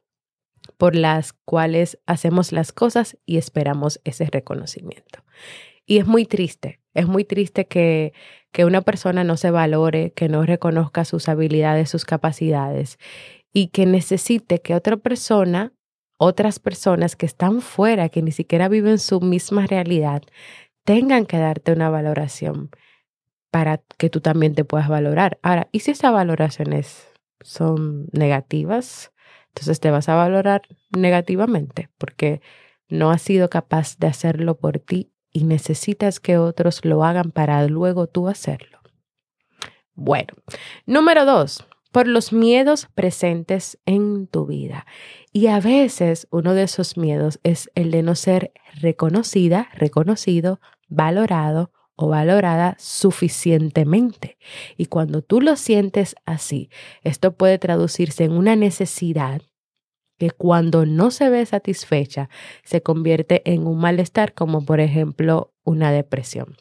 por 0.76 0.94
las 0.94 1.32
cuales 1.32 1.98
hacemos 2.04 2.52
las 2.52 2.72
cosas 2.72 3.16
y 3.24 3.38
esperamos 3.38 4.02
ese 4.04 4.26
reconocimiento. 4.26 5.24
Y 5.86 5.96
es 5.96 6.06
muy 6.06 6.26
triste, 6.26 6.82
es 6.92 7.06
muy 7.06 7.24
triste 7.24 7.66
que, 7.66 8.12
que 8.50 8.66
una 8.66 8.82
persona 8.82 9.24
no 9.24 9.38
se 9.38 9.50
valore, 9.50 10.12
que 10.12 10.28
no 10.28 10.44
reconozca 10.44 11.06
sus 11.06 11.26
habilidades, 11.30 11.88
sus 11.88 12.04
capacidades 12.04 12.98
y 13.50 13.68
que 13.68 13.86
necesite 13.86 14.60
que 14.60 14.74
otra 14.74 14.98
persona, 14.98 15.72
otras 16.18 16.58
personas 16.58 17.16
que 17.16 17.24
están 17.24 17.62
fuera, 17.62 18.10
que 18.10 18.20
ni 18.20 18.30
siquiera 18.30 18.68
viven 18.68 18.98
su 18.98 19.22
misma 19.22 19.66
realidad, 19.66 20.22
tengan 20.84 21.26
que 21.26 21.38
darte 21.38 21.72
una 21.72 21.90
valoración 21.90 22.70
para 23.50 23.78
que 23.98 24.10
tú 24.10 24.20
también 24.20 24.54
te 24.54 24.64
puedas 24.64 24.88
valorar. 24.88 25.38
Ahora, 25.42 25.68
¿y 25.72 25.80
si 25.80 25.90
esas 25.90 26.12
valoraciones 26.12 27.08
son 27.40 28.06
negativas? 28.12 29.12
entonces 29.54 29.80
te 29.80 29.90
vas 29.90 30.08
a 30.08 30.14
valorar 30.14 30.62
negativamente 30.90 31.90
porque 31.98 32.40
no 32.88 33.10
has 33.10 33.22
sido 33.22 33.50
capaz 33.50 33.98
de 33.98 34.06
hacerlo 34.06 34.56
por 34.56 34.78
ti 34.78 35.12
y 35.30 35.44
necesitas 35.44 36.20
que 36.20 36.38
otros 36.38 36.84
lo 36.84 37.04
hagan 37.04 37.30
para 37.30 37.66
luego 37.66 38.06
tú 38.06 38.28
hacerlo. 38.28 38.80
Bueno, 39.94 40.32
número 40.86 41.26
dos, 41.26 41.66
por 41.90 42.06
los 42.06 42.32
miedos 42.32 42.88
presentes 42.94 43.78
en 43.84 44.26
tu 44.26 44.46
vida. 44.46 44.86
Y 45.32 45.46
a 45.46 45.60
veces 45.60 46.28
uno 46.30 46.52
de 46.52 46.64
esos 46.64 46.98
miedos 46.98 47.40
es 47.42 47.70
el 47.74 47.90
de 47.90 48.02
no 48.02 48.14
ser 48.14 48.52
reconocida, 48.74 49.68
reconocido, 49.74 50.60
valorado 50.88 51.72
o 51.96 52.08
valorada 52.08 52.76
suficientemente. 52.78 54.36
Y 54.76 54.86
cuando 54.86 55.22
tú 55.22 55.40
lo 55.40 55.56
sientes 55.56 56.16
así, 56.26 56.68
esto 57.02 57.34
puede 57.34 57.58
traducirse 57.58 58.24
en 58.24 58.32
una 58.32 58.56
necesidad 58.56 59.40
que 60.18 60.30
cuando 60.30 60.84
no 60.84 61.10
se 61.10 61.30
ve 61.30 61.44
satisfecha 61.46 62.28
se 62.62 62.82
convierte 62.82 63.42
en 63.50 63.66
un 63.66 63.78
malestar 63.78 64.34
como 64.34 64.66
por 64.66 64.80
ejemplo 64.80 65.54
una 65.64 65.92
depresión. 65.92 66.56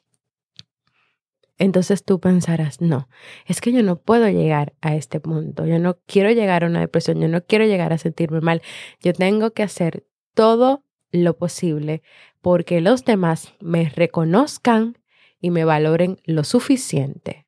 Entonces 1.62 2.04
tú 2.04 2.20
pensarás, 2.20 2.82
no, 2.82 3.08
es 3.46 3.62
que 3.62 3.72
yo 3.72 3.84
no 3.84 3.98
puedo 3.98 4.28
llegar 4.28 4.74
a 4.82 4.96
este 4.96 5.20
punto, 5.20 5.68
yo 5.68 5.78
no 5.78 6.00
quiero 6.08 6.32
llegar 6.32 6.64
a 6.64 6.68
una 6.68 6.80
depresión, 6.80 7.22
yo 7.22 7.28
no 7.28 7.46
quiero 7.46 7.66
llegar 7.66 7.94
a 7.94 8.00
sentirme 8.00 8.42
mal, 8.42 8.64
yo 9.00 9.14
tengo 9.14 9.52
que 9.52 9.62
hacer 9.62 10.08
todo 10.34 10.84
lo 11.12 11.38
posible 11.38 12.02
porque 12.42 12.82
los 12.82 13.06
demás 13.06 13.54
me 13.60 13.90
reconozcan 13.90 14.98
y 15.40 15.52
me 15.52 15.64
valoren 15.64 16.20
lo 16.26 16.44
suficiente. 16.46 17.46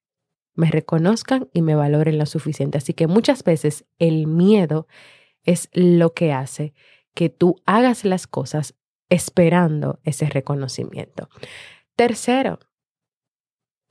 Me 0.54 0.70
reconozcan 0.70 1.50
y 1.52 1.64
me 1.64 1.74
valoren 1.74 2.20
lo 2.20 2.28
suficiente. 2.28 2.78
Así 2.78 2.94
que 2.94 3.08
muchas 3.08 3.44
veces 3.44 3.86
el 3.98 4.28
miedo 4.28 4.86
es 5.44 5.70
lo 5.74 6.14
que 6.14 6.34
hace 6.34 6.76
que 7.16 7.30
tú 7.30 7.56
hagas 7.66 8.06
las 8.06 8.28
cosas 8.28 8.76
esperando 9.10 10.00
ese 10.04 10.28
reconocimiento. 10.28 11.30
Tercero, 11.96 12.60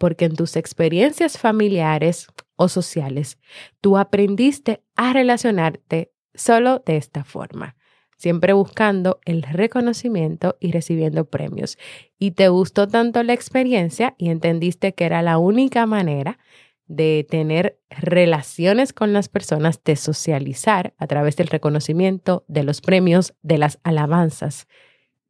porque 0.03 0.25
en 0.25 0.35
tus 0.35 0.57
experiencias 0.57 1.39
familiares 1.39 2.27
o 2.57 2.67
sociales 2.67 3.39
tú 3.81 3.97
aprendiste 3.97 4.83
a 4.97 5.13
relacionarte 5.13 6.11
solo 6.35 6.83
de 6.85 6.97
esta 6.97 7.23
forma 7.23 7.77
siempre 8.17 8.53
buscando 8.53 9.21
el 9.25 9.45
reconocimiento 9.45 10.57
y 10.59 10.73
recibiendo 10.73 11.25
premios. 11.25 11.79
Y 12.19 12.33
te 12.33 12.49
gustó 12.49 12.89
tanto 12.89 13.23
la 13.23 13.33
experiencia 13.33 14.17
y 14.19 14.31
entendiste 14.31 14.93
que 14.93 15.05
era 15.05 15.23
la 15.23 15.39
única 15.39 15.87
manera 15.87 16.41
de 16.87 17.25
tener 17.29 17.79
relaciones 17.91 18.93
con 18.93 19.13
las 19.13 19.29
personas, 19.29 19.85
de 19.85 19.95
socializar 19.95 20.95
a 20.99 21.07
través 21.07 21.37
del 21.37 21.47
reconocimiento, 21.47 22.45
de 22.49 22.65
los 22.65 22.81
premios, 22.81 23.35
de 23.43 23.59
las 23.59 23.79
alabanzas, 23.85 24.67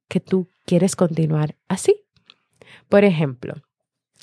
que 0.08 0.20
tú 0.20 0.48
quieres 0.64 0.96
continuar 0.96 1.56
así. 1.68 2.04
Por 2.88 3.04
ejemplo, 3.04 3.54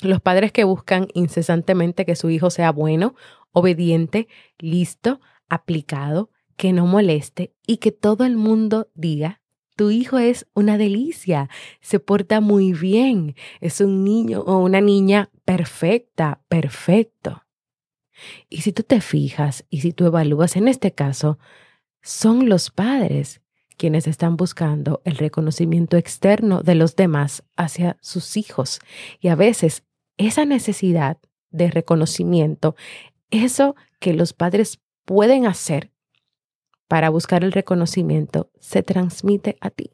los 0.02 0.20
padres 0.20 0.52
que 0.52 0.64
buscan 0.64 1.08
incesantemente 1.14 2.04
que 2.04 2.16
su 2.16 2.30
hijo 2.30 2.50
sea 2.50 2.72
bueno, 2.72 3.14
obediente, 3.52 4.28
listo, 4.58 5.20
aplicado, 5.48 6.30
que 6.56 6.72
no 6.72 6.86
moleste 6.86 7.54
y 7.66 7.78
que 7.78 7.92
todo 7.92 8.24
el 8.24 8.36
mundo 8.36 8.90
diga, 8.94 9.40
tu 9.76 9.90
hijo 9.90 10.18
es 10.18 10.46
una 10.54 10.76
delicia, 10.76 11.48
se 11.80 12.00
porta 12.00 12.40
muy 12.40 12.72
bien, 12.72 13.34
es 13.60 13.80
un 13.80 14.04
niño 14.04 14.40
o 14.40 14.58
una 14.58 14.82
niña 14.82 15.30
perfecta, 15.46 16.42
perfecto. 16.48 17.44
Y 18.50 18.60
si 18.60 18.72
tú 18.72 18.82
te 18.82 19.00
fijas 19.00 19.64
y 19.70 19.80
si 19.80 19.92
tú 19.92 20.04
evalúas 20.04 20.56
en 20.56 20.68
este 20.68 20.92
caso, 20.92 21.38
son 22.02 22.48
los 22.48 22.70
padres 22.70 23.40
quienes 23.78 24.06
están 24.06 24.36
buscando 24.36 25.00
el 25.06 25.16
reconocimiento 25.16 25.96
externo 25.96 26.60
de 26.60 26.74
los 26.74 26.96
demás 26.96 27.42
hacia 27.56 27.96
sus 28.02 28.36
hijos. 28.36 28.80
Y 29.20 29.28
a 29.28 29.34
veces 29.34 29.84
esa 30.26 30.44
necesidad 30.44 31.16
de 31.50 31.70
reconocimiento, 31.70 32.76
eso 33.30 33.74
que 34.00 34.12
los 34.12 34.34
padres 34.34 34.78
pueden 35.06 35.46
hacer 35.46 35.90
para 36.88 37.08
buscar 37.08 37.42
el 37.42 37.52
reconocimiento 37.52 38.50
se 38.60 38.82
transmite 38.82 39.56
a 39.60 39.70
ti. 39.70 39.92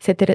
Se 0.00 0.14
te, 0.14 0.26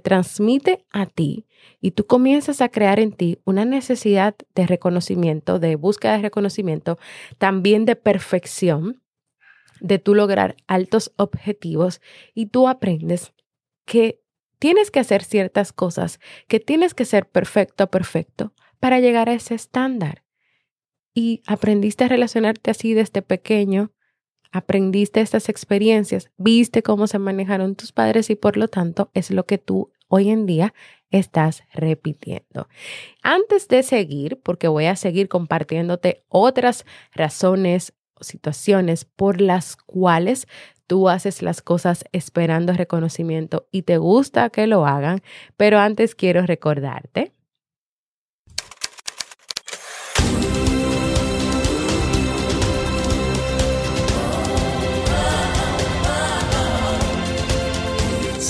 transmite 0.00 0.84
a 0.90 1.06
ti 1.06 1.46
y 1.80 1.92
tú 1.92 2.06
comienzas 2.06 2.60
a 2.60 2.68
crear 2.68 3.00
en 3.00 3.12
ti 3.12 3.38
una 3.44 3.64
necesidad 3.64 4.34
de 4.54 4.66
reconocimiento, 4.66 5.58
de 5.58 5.76
búsqueda 5.76 6.16
de 6.16 6.22
reconocimiento, 6.22 6.98
también 7.38 7.86
de 7.86 7.96
perfección, 7.96 9.00
de 9.80 9.98
tú 9.98 10.14
lograr 10.14 10.56
altos 10.66 11.12
objetivos 11.16 12.02
y 12.34 12.46
tú 12.46 12.68
aprendes 12.68 13.32
que 13.86 14.20
tienes 14.58 14.90
que 14.90 15.00
hacer 15.00 15.24
ciertas 15.24 15.72
cosas, 15.72 16.20
que 16.46 16.60
tienes 16.60 16.92
que 16.92 17.06
ser 17.06 17.26
perfecto, 17.26 17.88
perfecto 17.88 18.52
para 18.82 18.98
llegar 18.98 19.28
a 19.28 19.34
ese 19.34 19.54
estándar. 19.54 20.24
Y 21.14 21.40
aprendiste 21.46 22.02
a 22.02 22.08
relacionarte 22.08 22.72
así 22.72 22.94
desde 22.94 23.22
pequeño 23.22 23.92
aprendiste 24.52 25.20
estas 25.20 25.48
experiencias, 25.48 26.30
viste 26.36 26.82
cómo 26.82 27.06
se 27.06 27.18
manejaron 27.18 27.74
tus 27.74 27.92
padres 27.92 28.28
y 28.28 28.34
por 28.34 28.56
lo 28.56 28.68
tanto 28.68 29.10
es 29.14 29.30
lo 29.30 29.46
que 29.46 29.56
tú 29.56 29.92
hoy 30.08 30.28
en 30.28 30.44
día 30.44 30.74
estás 31.10 31.62
repitiendo. 31.72 32.68
Antes 33.22 33.68
de 33.68 33.82
seguir, 33.82 34.40
porque 34.42 34.68
voy 34.68 34.86
a 34.86 34.96
seguir 34.96 35.28
compartiéndote 35.28 36.24
otras 36.28 36.84
razones 37.12 37.94
o 38.14 38.24
situaciones 38.24 39.06
por 39.06 39.40
las 39.40 39.76
cuales 39.76 40.46
tú 40.86 41.08
haces 41.08 41.40
las 41.40 41.62
cosas 41.62 42.04
esperando 42.12 42.74
reconocimiento 42.74 43.68
y 43.70 43.82
te 43.82 43.96
gusta 43.96 44.50
que 44.50 44.66
lo 44.66 44.86
hagan, 44.86 45.22
pero 45.56 45.78
antes 45.78 46.14
quiero 46.14 46.42
recordarte 46.42 47.32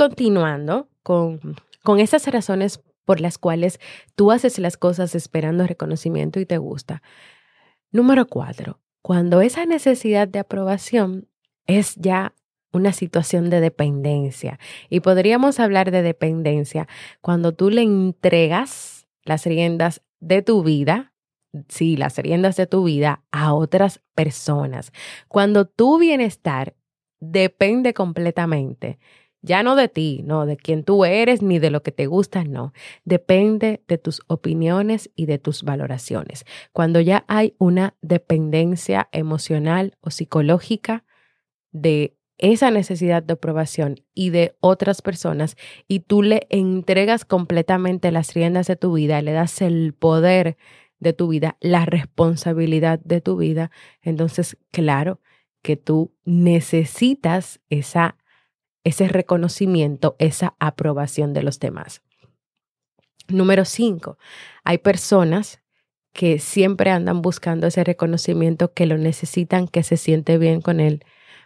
Continuando 0.00 0.88
con, 1.02 1.56
con 1.82 2.00
esas 2.00 2.26
razones 2.26 2.82
por 3.04 3.20
las 3.20 3.36
cuales 3.36 3.78
tú 4.14 4.30
haces 4.30 4.58
las 4.58 4.78
cosas 4.78 5.14
esperando 5.14 5.66
reconocimiento 5.66 6.40
y 6.40 6.46
te 6.46 6.56
gusta. 6.56 7.02
Número 7.92 8.26
cuatro, 8.26 8.80
cuando 9.02 9.42
esa 9.42 9.66
necesidad 9.66 10.26
de 10.26 10.38
aprobación 10.38 11.28
es 11.66 11.96
ya 11.96 12.34
una 12.72 12.94
situación 12.94 13.50
de 13.50 13.60
dependencia. 13.60 14.58
Y 14.88 15.00
podríamos 15.00 15.60
hablar 15.60 15.90
de 15.90 16.00
dependencia 16.00 16.88
cuando 17.20 17.52
tú 17.52 17.68
le 17.68 17.82
entregas 17.82 19.06
las 19.22 19.44
riendas 19.44 20.00
de 20.18 20.40
tu 20.40 20.62
vida, 20.62 21.12
sí, 21.68 21.98
las 21.98 22.16
riendas 22.16 22.56
de 22.56 22.66
tu 22.66 22.84
vida 22.84 23.22
a 23.32 23.52
otras 23.52 24.00
personas. 24.14 24.92
Cuando 25.28 25.66
tu 25.66 25.98
bienestar 25.98 26.74
depende 27.20 27.92
completamente 27.92 28.98
ya 29.42 29.62
no 29.62 29.76
de 29.76 29.88
ti, 29.88 30.22
no, 30.24 30.46
de 30.46 30.56
quién 30.56 30.84
tú 30.84 31.04
eres 31.04 31.42
ni 31.42 31.58
de 31.58 31.70
lo 31.70 31.82
que 31.82 31.92
te 31.92 32.06
gusta, 32.06 32.44
no. 32.44 32.72
Depende 33.04 33.82
de 33.88 33.98
tus 33.98 34.22
opiniones 34.26 35.10
y 35.16 35.26
de 35.26 35.38
tus 35.38 35.62
valoraciones. 35.62 36.44
Cuando 36.72 37.00
ya 37.00 37.24
hay 37.26 37.54
una 37.58 37.96
dependencia 38.02 39.08
emocional 39.12 39.96
o 40.00 40.10
psicológica 40.10 41.04
de 41.72 42.16
esa 42.38 42.70
necesidad 42.70 43.22
de 43.22 43.34
aprobación 43.34 43.96
y 44.14 44.30
de 44.30 44.56
otras 44.60 45.02
personas 45.02 45.56
y 45.86 46.00
tú 46.00 46.22
le 46.22 46.46
entregas 46.48 47.24
completamente 47.24 48.10
las 48.10 48.34
riendas 48.34 48.66
de 48.66 48.76
tu 48.76 48.94
vida, 48.94 49.20
le 49.20 49.32
das 49.32 49.60
el 49.60 49.92
poder 49.92 50.56
de 50.98 51.12
tu 51.12 51.28
vida, 51.28 51.56
la 51.60 51.84
responsabilidad 51.84 52.98
de 53.00 53.20
tu 53.20 53.36
vida, 53.36 53.70
entonces 54.02 54.56
claro 54.70 55.20
que 55.62 55.76
tú 55.76 56.14
necesitas 56.24 57.60
esa 57.68 58.16
ese 58.84 59.08
reconocimiento, 59.08 60.16
esa 60.18 60.54
aprobación 60.58 61.32
de 61.32 61.42
los 61.42 61.60
demás. 61.60 62.02
Número 63.28 63.64
cinco, 63.64 64.18
hay 64.64 64.78
personas 64.78 65.62
que 66.12 66.38
siempre 66.38 66.90
andan 66.90 67.22
buscando 67.22 67.66
ese 67.66 67.84
reconocimiento, 67.84 68.72
que 68.72 68.86
lo 68.86 68.98
necesitan, 68.98 69.68
que 69.68 69.82
se 69.82 69.96
siente 69.96 70.38
bien 70.38 70.60
con 70.60 70.80
él. 70.80 71.04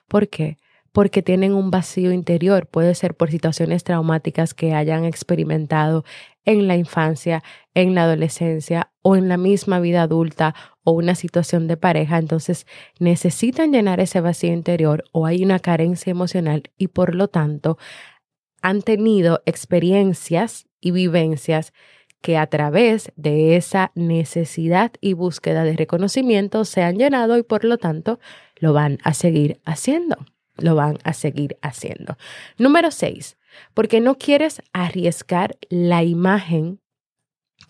¿Por 0.08 0.28
qué? 0.28 0.56
Porque 0.94 1.22
tienen 1.22 1.54
un 1.54 1.72
vacío 1.72 2.12
interior, 2.12 2.68
puede 2.68 2.94
ser 2.94 3.16
por 3.16 3.28
situaciones 3.28 3.82
traumáticas 3.82 4.54
que 4.54 4.74
hayan 4.74 5.04
experimentado 5.04 6.04
en 6.44 6.68
la 6.68 6.76
infancia, 6.76 7.42
en 7.74 7.96
la 7.96 8.04
adolescencia 8.04 8.92
o 9.02 9.16
en 9.16 9.28
la 9.28 9.36
misma 9.36 9.80
vida 9.80 10.02
adulta 10.02 10.54
o 10.84 10.92
una 10.92 11.16
situación 11.16 11.66
de 11.66 11.76
pareja, 11.76 12.18
entonces 12.18 12.64
necesitan 13.00 13.72
llenar 13.72 13.98
ese 13.98 14.20
vacío 14.20 14.52
interior 14.52 15.02
o 15.10 15.26
hay 15.26 15.42
una 15.42 15.58
carencia 15.58 16.12
emocional 16.12 16.70
y 16.76 16.88
por 16.88 17.16
lo 17.16 17.26
tanto 17.26 17.76
han 18.62 18.82
tenido 18.82 19.42
experiencias 19.46 20.68
y 20.80 20.92
vivencias 20.92 21.72
que 22.20 22.38
a 22.38 22.46
través 22.46 23.10
de 23.16 23.56
esa 23.56 23.90
necesidad 23.96 24.92
y 25.00 25.14
búsqueda 25.14 25.64
de 25.64 25.76
reconocimiento 25.76 26.64
se 26.64 26.82
han 26.82 26.98
llenado 26.98 27.36
y 27.36 27.42
por 27.42 27.64
lo 27.64 27.78
tanto 27.78 28.20
lo 28.56 28.72
van 28.72 28.98
a 29.02 29.12
seguir 29.12 29.60
haciendo. 29.64 30.33
Lo 30.56 30.74
van 30.74 30.98
a 31.04 31.12
seguir 31.12 31.58
haciendo. 31.62 32.16
Número 32.58 32.90
seis, 32.90 33.36
porque 33.74 34.00
no 34.00 34.16
quieres 34.16 34.62
arriesgar 34.72 35.56
la 35.68 36.02
imagen 36.02 36.80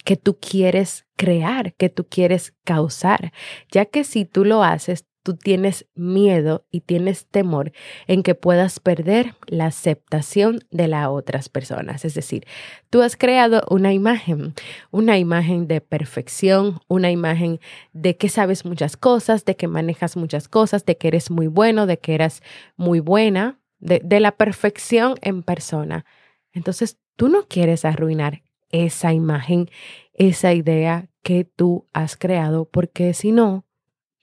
que 0.04 0.16
tú 0.16 0.38
quieres 0.38 1.06
crear, 1.16 1.74
que 1.74 1.88
tú 1.88 2.06
quieres 2.08 2.54
causar, 2.64 3.32
ya 3.70 3.86
que 3.86 4.04
si 4.04 4.24
tú 4.24 4.44
lo 4.44 4.62
haces, 4.62 5.06
tú 5.24 5.34
tienes 5.34 5.86
miedo 5.94 6.66
y 6.70 6.82
tienes 6.82 7.26
temor 7.26 7.72
en 8.06 8.22
que 8.22 8.34
puedas 8.34 8.78
perder 8.78 9.34
la 9.46 9.66
aceptación 9.66 10.60
de 10.70 10.86
las 10.86 11.08
otras 11.08 11.48
personas. 11.48 12.04
Es 12.04 12.14
decir, 12.14 12.46
tú 12.90 13.00
has 13.00 13.16
creado 13.16 13.62
una 13.70 13.94
imagen, 13.94 14.54
una 14.90 15.18
imagen 15.18 15.66
de 15.66 15.80
perfección, 15.80 16.78
una 16.88 17.10
imagen 17.10 17.58
de 17.94 18.18
que 18.18 18.28
sabes 18.28 18.66
muchas 18.66 18.98
cosas, 18.98 19.46
de 19.46 19.56
que 19.56 19.66
manejas 19.66 20.16
muchas 20.16 20.46
cosas, 20.46 20.84
de 20.84 20.98
que 20.98 21.08
eres 21.08 21.30
muy 21.30 21.46
bueno, 21.46 21.86
de 21.86 21.98
que 21.98 22.14
eres 22.14 22.42
muy 22.76 23.00
buena, 23.00 23.58
de, 23.80 24.20
la 24.20 24.32
perfección 24.32 25.14
en 25.22 25.42
persona. 25.42 26.04
Entonces, 26.52 26.98
tú 27.16 27.28
no 27.28 27.48
quieres 27.48 27.86
arruinar 27.86 28.42
esa 28.70 29.14
imagen, 29.14 29.70
esa 30.12 30.52
idea 30.52 31.08
que 31.22 31.44
tú 31.44 31.86
has 31.94 32.16
creado, 32.16 32.66
porque 32.66 33.14
si 33.14 33.32
no, 33.32 33.64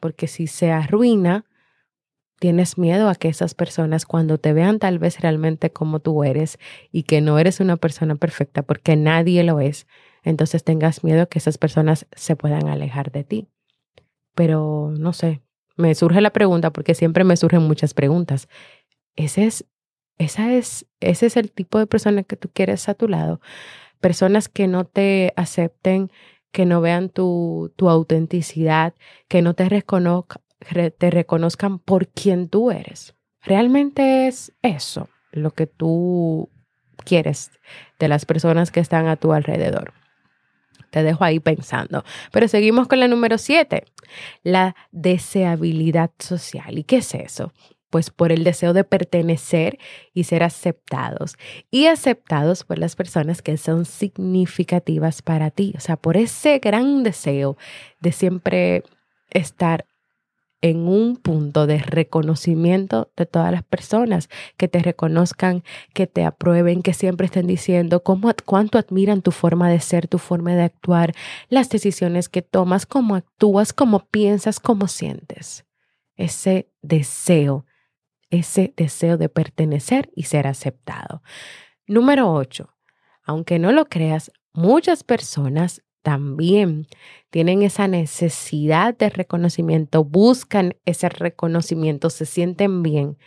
porque 0.02 0.28
si 0.28 0.48
se 0.48 0.72
arruina, 0.72 1.46
tienes 2.40 2.78
miedo 2.78 3.08
a 3.08 3.16
que 3.16 3.30
esas 3.30 3.54
personas 3.56 4.06
cuando 4.06 4.38
te 4.38 4.52
vean 4.52 4.80
tal 4.80 5.00
vez 5.00 5.22
realmente 5.22 5.72
como 5.72 6.02
tú 6.02 6.26
eres 6.26 6.60
y 6.92 7.04
que 7.04 7.22
no 7.22 7.40
eres 7.40 7.62
una 7.62 7.78
persona 7.78 8.18
perfecta, 8.18 8.64
porque 8.64 8.98
nadie 8.98 9.46
lo 9.46 9.62
es, 9.62 9.88
entonces 10.24 10.66
tengas 10.66 11.06
miedo 11.06 11.30
que 11.30 11.40
esas 11.40 11.58
personas 11.58 12.06
se 12.12 12.36
puedan 12.36 12.68
alejar 12.68 13.14
de 13.14 13.24
ti. 13.24 13.48
Pero 14.36 14.92
no 14.98 15.14
sé, 15.14 15.42
me 15.78 15.96
surge 15.96 16.20
la 16.20 16.32
pregunta 16.32 16.72
porque 16.72 16.96
siempre 16.96 17.24
me 17.24 17.38
surgen 17.38 17.62
muchas 17.62 17.94
preguntas 17.94 18.50
es, 19.16 19.66
esa 20.18 20.54
es, 20.54 20.86
ese 21.00 21.26
es 21.26 21.38
el 21.38 21.52
tipo 21.52 21.80
de 21.80 21.88
persona 21.88 22.24
que 22.24 22.36
tú 22.36 22.50
quieres 22.54 22.90
a 22.90 22.94
tu 22.94 23.08
lado. 23.08 23.42
Personas 24.00 24.50
que 24.50 24.68
no 24.68 24.86
te 24.86 25.34
acepten, 25.36 26.12
que 26.52 26.66
no 26.66 26.82
vean 26.82 27.10
tu, 27.10 27.74
tu 27.76 27.90
autenticidad, 27.90 28.94
que 29.28 29.42
no 29.42 29.54
te, 29.54 29.68
te 29.70 31.10
reconozcan 31.10 31.80
por 31.80 32.08
quien 32.08 32.50
tú 32.50 32.72
eres. 32.72 33.16
Realmente 33.42 34.28
es 34.28 34.54
eso 34.62 35.10
lo 35.32 35.52
que 35.52 35.66
tú 35.66 36.50
quieres 37.04 37.52
de 38.00 38.08
las 38.08 38.26
personas 38.26 38.72
que 38.72 38.80
están 38.80 39.08
a 39.08 39.16
tu 39.16 39.34
alrededor. 39.34 39.94
Te 40.92 41.04
dejo 41.04 41.24
ahí 41.24 41.40
pensando. 41.40 42.04
Pero 42.32 42.48
seguimos 42.48 42.88
con 42.88 43.00
la 43.00 43.08
número 43.08 43.38
siete, 43.38 43.86
la 44.44 44.76
deseabilidad 44.92 46.12
social. 46.20 46.78
¿Y 46.78 46.84
qué 46.84 46.98
es 46.98 47.16
eso? 47.16 47.54
Pues 47.92 48.10
por 48.10 48.32
el 48.32 48.44
deseo 48.44 48.74
de 48.74 48.84
pertenecer 48.84 49.78
y 50.14 50.24
ser 50.24 50.42
aceptados 50.42 51.36
y 51.70 51.86
aceptados 51.86 52.64
por 52.64 52.80
las 52.80 52.96
personas 52.96 53.44
que 53.44 53.58
son 53.58 53.86
significativas 53.86 55.22
para 55.22 55.52
ti, 55.52 55.74
o 55.78 55.80
sea, 55.80 55.98
por 55.98 56.18
ese 56.18 56.58
gran 56.58 57.04
deseo 57.04 57.58
de 58.00 58.12
siempre 58.12 58.84
estar 59.30 59.86
en 60.62 60.88
un 60.88 61.18
punto 61.18 61.66
de 61.66 61.80
reconocimiento 61.80 63.12
de 63.18 63.26
todas 63.26 63.52
las 63.52 63.64
personas, 63.64 64.30
que 64.58 64.68
te 64.68 64.80
reconozcan, 64.80 65.64
que 65.94 66.08
te 66.08 66.24
aprueben, 66.24 66.84
que 66.84 66.94
siempre 66.94 67.26
estén 67.26 67.48
diciendo 67.48 68.04
cómo, 68.04 68.32
cuánto 68.46 68.78
admiran 68.78 69.24
tu 69.24 69.32
forma 69.32 69.70
de 69.70 69.80
ser, 69.80 70.08
tu 70.08 70.20
forma 70.20 70.56
de 70.56 70.64
actuar, 70.64 71.14
las 71.50 71.70
decisiones 71.70 72.30
que 72.30 72.44
tomas, 72.44 72.86
cómo 72.86 73.16
actúas, 73.16 73.74
cómo 73.74 74.06
piensas, 74.06 74.60
cómo 74.60 74.88
sientes. 74.88 75.66
Ese 76.16 76.70
deseo, 76.84 77.66
ese 78.32 78.74
deseo 78.76 79.18
de 79.18 79.30
pertenecer 79.30 80.10
y 80.16 80.24
ser 80.24 80.48
aceptado. 80.48 81.22
Número 81.86 82.32
8. 82.34 82.74
Aunque 83.24 83.60
no 83.60 83.72
lo 83.72 83.86
creas, 83.86 84.32
muchas 84.54 85.04
personas 85.04 85.84
también 86.02 86.88
tienen 87.30 87.62
esa 87.62 87.88
necesidad 87.88 88.98
de 88.98 89.10
reconocimiento, 89.10 90.04
buscan 90.04 90.76
ese 90.86 91.10
reconocimiento, 91.10 92.10
se 92.10 92.26
sienten 92.26 92.82
bien 92.82 93.18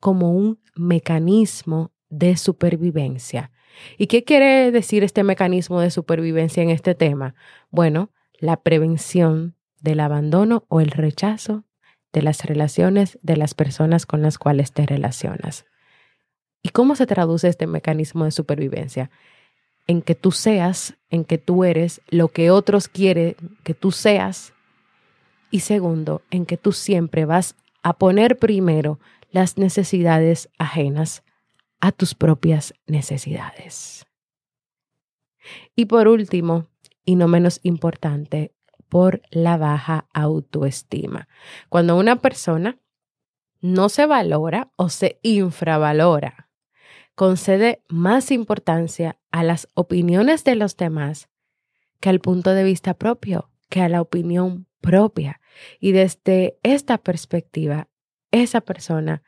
como 0.00 0.32
un 0.32 0.58
mecanismo 0.74 1.92
de 2.08 2.36
supervivencia. 2.36 3.50
¿Y 3.98 4.06
qué 4.06 4.24
quiere 4.24 4.70
decir 4.70 5.04
este 5.04 5.22
mecanismo 5.24 5.80
de 5.80 5.90
supervivencia 5.90 6.62
en 6.62 6.70
este 6.70 6.94
tema? 6.94 7.34
Bueno, 7.70 8.10
la 8.38 8.62
prevención 8.62 9.56
del 9.80 10.00
abandono 10.00 10.64
o 10.68 10.80
el 10.80 10.90
rechazo 10.90 11.64
de 12.12 12.22
las 12.22 12.44
relaciones 12.44 13.18
de 13.22 13.36
las 13.36 13.54
personas 13.54 14.06
con 14.06 14.22
las 14.22 14.38
cuales 14.38 14.72
te 14.72 14.86
relacionas. 14.86 15.64
¿Y 16.62 16.68
cómo 16.70 16.94
se 16.94 17.06
traduce 17.06 17.48
este 17.48 17.66
mecanismo 17.66 18.24
de 18.24 18.30
supervivencia? 18.30 19.10
en 19.86 20.02
que 20.02 20.14
tú 20.14 20.32
seas, 20.32 20.94
en 21.10 21.24
que 21.24 21.38
tú 21.38 21.64
eres 21.64 22.00
lo 22.08 22.28
que 22.28 22.50
otros 22.50 22.88
quieren 22.88 23.36
que 23.64 23.74
tú 23.74 23.90
seas. 23.90 24.52
Y 25.50 25.60
segundo, 25.60 26.22
en 26.30 26.46
que 26.46 26.56
tú 26.56 26.72
siempre 26.72 27.24
vas 27.24 27.56
a 27.82 27.94
poner 27.94 28.38
primero 28.38 28.98
las 29.30 29.58
necesidades 29.58 30.48
ajenas 30.58 31.22
a 31.80 31.92
tus 31.92 32.14
propias 32.14 32.74
necesidades. 32.86 34.06
Y 35.74 35.86
por 35.86 36.06
último, 36.06 36.68
y 37.04 37.16
no 37.16 37.26
menos 37.26 37.58
importante, 37.64 38.52
por 38.92 39.22
la 39.30 39.56
baja 39.56 40.06
autoestima. 40.12 41.26
Cuando 41.70 41.96
una 41.96 42.16
persona 42.16 42.78
no 43.62 43.88
se 43.88 44.04
valora 44.04 44.70
o 44.76 44.90
se 44.90 45.18
infravalora, 45.22 46.50
concede 47.14 47.82
más 47.88 48.30
importancia 48.30 49.18
a 49.30 49.44
las 49.44 49.66
opiniones 49.72 50.44
de 50.44 50.56
los 50.56 50.76
demás 50.76 51.30
que 52.00 52.10
al 52.10 52.20
punto 52.20 52.50
de 52.50 52.64
vista 52.64 52.92
propio, 52.92 53.48
que 53.70 53.80
a 53.80 53.88
la 53.88 54.02
opinión 54.02 54.66
propia. 54.82 55.40
Y 55.80 55.92
desde 55.92 56.58
esta 56.62 56.98
perspectiva, 56.98 57.88
esa 58.30 58.60
persona 58.60 59.22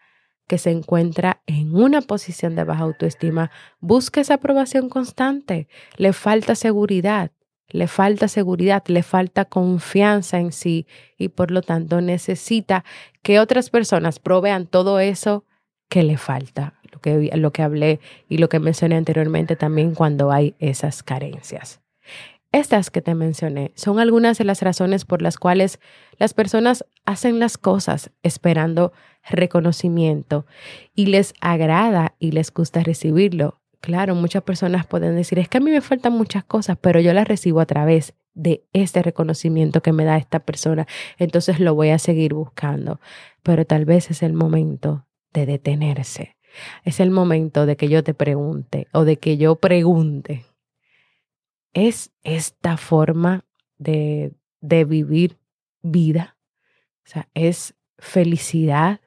que 0.46 0.58
se 0.58 0.72
encuentra 0.72 1.40
en 1.46 1.74
una 1.74 2.02
posición 2.02 2.54
de 2.54 2.64
baja 2.64 2.82
autoestima 2.82 3.50
busca 3.80 4.20
esa 4.20 4.34
aprobación 4.34 4.90
constante, 4.90 5.68
le 5.96 6.12
falta 6.12 6.54
seguridad, 6.54 7.32
le 7.68 7.88
falta 7.88 8.28
seguridad, 8.28 8.82
le 8.86 9.02
falta 9.02 9.44
confianza 9.44 10.38
en 10.38 10.52
sí 10.52 10.86
y 11.18 11.28
por 11.28 11.50
lo 11.50 11.62
tanto 11.62 12.00
necesita 12.00 12.84
que 13.22 13.40
otras 13.40 13.70
personas 13.70 14.18
provean 14.18 14.66
todo 14.66 15.00
eso 15.00 15.44
que 15.88 16.02
le 16.02 16.16
falta 16.16 16.74
lo 16.94 17.00
que, 17.00 17.30
lo 17.36 17.52
que 17.52 17.62
hablé 17.62 18.00
y 18.28 18.38
lo 18.38 18.48
que 18.48 18.60
mencioné 18.60 18.96
anteriormente 18.96 19.56
también 19.56 19.94
cuando 19.94 20.30
hay 20.30 20.54
esas 20.58 21.02
carencias. 21.02 21.80
Estas 22.52 22.90
que 22.92 23.02
te 23.02 23.16
mencioné 23.16 23.72
son 23.74 23.98
algunas 23.98 24.38
de 24.38 24.44
las 24.44 24.62
razones 24.62 25.04
por 25.04 25.22
las 25.22 25.38
cuales 25.38 25.80
las 26.18 26.34
personas 26.34 26.84
hacen 27.04 27.40
las 27.40 27.58
cosas 27.58 28.12
esperando 28.22 28.92
reconocimiento 29.28 30.46
y 30.94 31.06
les 31.06 31.34
agrada 31.40 32.14
y 32.20 32.30
les 32.30 32.52
gusta 32.52 32.84
recibirlo. 32.84 33.60
Claro, 33.84 34.14
muchas 34.14 34.42
personas 34.42 34.86
pueden 34.86 35.14
decir, 35.14 35.38
es 35.38 35.48
que 35.48 35.58
a 35.58 35.60
mí 35.60 35.70
me 35.70 35.82
faltan 35.82 36.14
muchas 36.14 36.42
cosas, 36.44 36.78
pero 36.80 37.00
yo 37.00 37.12
las 37.12 37.28
recibo 37.28 37.60
a 37.60 37.66
través 37.66 38.14
de 38.32 38.64
este 38.72 39.02
reconocimiento 39.02 39.82
que 39.82 39.92
me 39.92 40.04
da 40.04 40.16
esta 40.16 40.40
persona, 40.40 40.86
entonces 41.18 41.60
lo 41.60 41.74
voy 41.74 41.90
a 41.90 41.98
seguir 41.98 42.32
buscando. 42.32 42.98
Pero 43.42 43.66
tal 43.66 43.84
vez 43.84 44.10
es 44.10 44.22
el 44.22 44.32
momento 44.32 45.06
de 45.32 45.46
detenerse 45.46 46.34
es 46.84 47.00
el 47.00 47.10
momento 47.10 47.66
de 47.66 47.76
que 47.76 47.88
yo 47.88 48.02
te 48.04 48.14
pregunte 48.14 48.88
o 48.92 49.04
de 49.04 49.18
que 49.18 49.36
yo 49.36 49.56
pregunte, 49.56 50.44
¿es 51.72 52.12
esta 52.22 52.76
forma 52.76 53.44
de, 53.78 54.34
de 54.60 54.84
vivir 54.84 55.38
vida? 55.82 56.36
O 57.04 57.10
sea, 57.10 57.28
¿es 57.34 57.74
felicidad? 57.98 59.00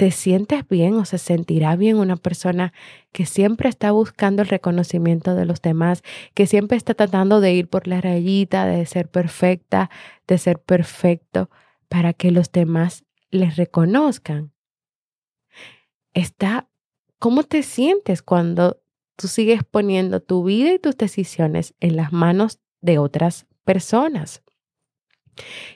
¿Te 0.00 0.12
sientes 0.12 0.66
bien 0.66 0.94
o 0.94 1.04
se 1.04 1.18
sentirá 1.18 1.76
bien 1.76 1.98
una 1.98 2.16
persona 2.16 2.72
que 3.12 3.26
siempre 3.26 3.68
está 3.68 3.90
buscando 3.90 4.40
el 4.40 4.48
reconocimiento 4.48 5.34
de 5.34 5.44
los 5.44 5.60
demás, 5.60 6.00
que 6.32 6.46
siempre 6.46 6.78
está 6.78 6.94
tratando 6.94 7.42
de 7.42 7.52
ir 7.52 7.68
por 7.68 7.86
la 7.86 8.00
rayita, 8.00 8.64
de 8.64 8.86
ser 8.86 9.10
perfecta, 9.10 9.90
de 10.26 10.38
ser 10.38 10.58
perfecto, 10.58 11.50
para 11.90 12.14
que 12.14 12.30
los 12.30 12.50
demás 12.50 13.04
les 13.30 13.56
reconozcan? 13.56 14.54
está 16.14 16.66
cómo 17.18 17.42
te 17.42 17.62
sientes 17.62 18.22
cuando 18.22 18.80
tú 19.16 19.28
sigues 19.28 19.64
poniendo 19.64 20.20
tu 20.20 20.44
vida 20.44 20.72
y 20.72 20.78
tus 20.78 20.96
decisiones 20.96 21.74
en 21.78 21.96
las 21.96 22.10
manos 22.10 22.58
de 22.80 22.96
otras 22.96 23.46
personas. 23.66 24.42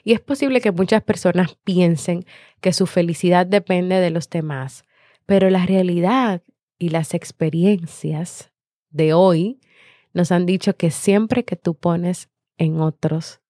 Y 0.03 0.13
es 0.13 0.19
posible 0.19 0.61
que 0.61 0.71
muchas 0.71 1.03
personas 1.03 1.55
piensen 1.63 2.25
que 2.61 2.73
su 2.73 2.87
felicidad 2.87 3.45
depende 3.45 3.99
de 3.99 4.09
los 4.09 4.29
demás, 4.29 4.85
pero 5.25 5.49
la 5.49 5.65
realidad 5.65 6.41
y 6.77 6.89
las 6.89 7.13
experiencias 7.13 8.51
de 8.89 9.13
hoy 9.13 9.59
nos 10.13 10.31
han 10.31 10.45
dicho 10.45 10.75
que 10.75 10.91
siempre 10.91 11.45
que 11.45 11.55
tú 11.55 11.75
pones 11.75 12.29
en 12.57 12.79
otros 12.79 13.41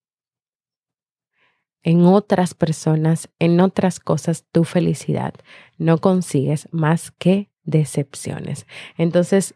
en 1.86 2.04
otras 2.04 2.56
personas, 2.56 3.30
en 3.38 3.60
otras 3.60 4.00
cosas, 4.00 4.44
tu 4.52 4.64
felicidad. 4.64 5.36
No 5.78 6.00
consigues 6.00 6.68
más 6.72 7.12
que 7.12 7.52
decepciones. 7.64 8.66
Entonces, 8.98 9.54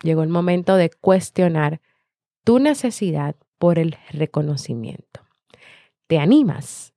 llegó 0.00 0.22
el 0.22 0.28
momento 0.28 0.76
de 0.76 0.90
cuestionar 0.90 1.80
tu 2.44 2.60
necesidad 2.60 3.34
por 3.58 3.80
el 3.80 3.96
reconocimiento. 4.10 5.22
¿Te 6.12 6.18
animas? 6.18 6.92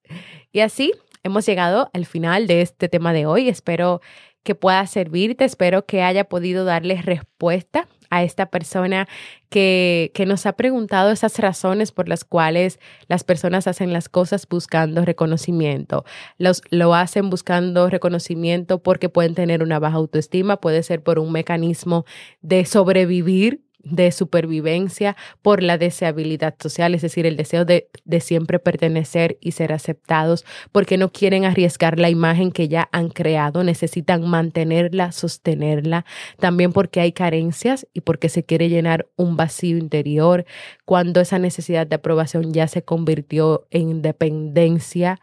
Y 0.51 0.60
así 0.60 0.91
hemos 1.23 1.45
llegado 1.45 1.89
al 1.93 2.06
final 2.06 2.47
de 2.47 2.60
este 2.60 2.89
tema 2.89 3.13
de 3.13 3.25
hoy. 3.25 3.47
Espero 3.47 4.01
que 4.43 4.56
pueda 4.56 4.86
servirte, 4.88 5.45
espero 5.45 5.86
que 5.86 6.01
haya 6.01 6.25
podido 6.25 6.65
darles 6.65 7.06
respuesta 7.06 7.88
a 8.10 8.23
esta 8.23 8.47
persona 8.47 9.08
que, 9.47 10.12
que 10.13 10.25
nos 10.25 10.45
ha 10.45 10.58
preguntado 10.58 11.12
esas 11.12 11.39
razones 11.39 11.93
por 11.93 12.10
las 12.10 12.25
cuales 12.25 12.78
las 13.08 13.23
personas 13.23 13.67
hacen 13.67 13.93
las 13.93 14.10
cosas 14.10 14.49
buscando 14.49 15.06
reconocimiento. 15.06 16.04
Los, 16.38 16.62
lo 16.69 16.93
hacen 16.93 17.30
buscando 17.30 17.89
reconocimiento 17.89 18.84
porque 18.84 19.08
pueden 19.08 19.34
tener 19.34 19.63
una 19.63 19.80
baja 19.80 19.95
autoestima, 19.95 20.58
puede 20.60 20.84
ser 20.84 21.01
por 21.01 21.19
un 21.19 21.32
mecanismo 21.32 22.04
de 22.41 22.65
sobrevivir 22.65 23.64
de 23.86 24.12
supervivencia 24.12 25.15
por 25.41 25.62
la 25.63 25.78
deseabilidad 25.78 26.56
social, 26.60 26.95
es 26.95 27.04
decir, 27.04 27.26
el 27.26 27.38
deseo 27.38 27.65
de, 27.65 27.88
de, 28.04 28.19
siempre 28.19 28.60
pertenecer 28.60 29.38
y 29.39 29.52
ser 29.52 29.71
aceptados, 29.71 30.43
porque 30.71 30.98
no 30.98 31.12
quieren 31.12 31.45
arriesgar 31.45 32.00
la 32.00 32.10
imagen 32.10 32.52
que 32.52 32.67
ya 32.67 32.89
han 32.91 33.10
creado, 33.10 33.63
necesitan 33.63 34.28
mantenerla, 34.28 35.12
sostenerla, 35.12 36.06
también 36.39 36.74
porque 36.74 37.00
hay 37.00 37.12
carencias 37.12 37.88
y 37.93 38.02
porque 38.02 38.28
se 38.28 38.43
quiere 38.43 38.69
llenar 38.69 39.08
un 39.15 39.38
vacío 39.38 39.78
interior, 39.78 40.45
cuando 40.84 41.21
esa 41.21 41.38
necesidad 41.39 41.86
de 41.86 41.95
aprobación 41.95 42.54
ya 42.54 42.67
se 42.67 42.84
convirtió 42.84 43.67
en 43.69 44.02
dependencia 44.02 45.21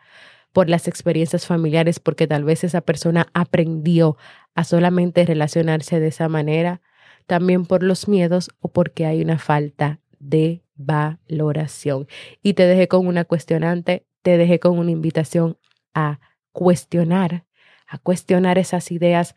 por 0.53 0.69
las 0.69 0.87
experiencias 0.87 1.47
familiares, 1.47 1.99
porque 1.99 2.27
tal 2.29 2.45
vez 2.45 2.63
esa 2.63 2.83
persona 2.83 3.27
aprendió 3.35 4.17
a 4.55 4.65
solamente 4.65 5.25
relacionarse 5.25 5.99
de 5.99 6.09
esa 6.09 6.29
manera 6.29 6.81
también 7.27 7.67
por 7.67 7.83
los 7.83 8.09
miedos 8.09 8.51
o 8.61 8.69
porque 8.69 9.07
hay 9.07 9.23
una 9.23 9.39
falta 9.39 10.01
de 10.19 10.63
valoración. 10.75 12.07
Y 12.43 12.55
te 12.55 12.67
dejé 12.67 12.89
con 12.89 13.07
una 13.07 13.25
cuestionante, 13.25 14.07
te 14.23 14.37
dejé 14.39 14.61
con 14.61 14.79
una 14.79 14.91
invitación 14.91 15.59
a 15.95 16.21
cuestionar, 16.53 17.45
a 17.87 17.99
cuestionar 17.99 18.59
esas 18.59 18.91
ideas, 18.91 19.35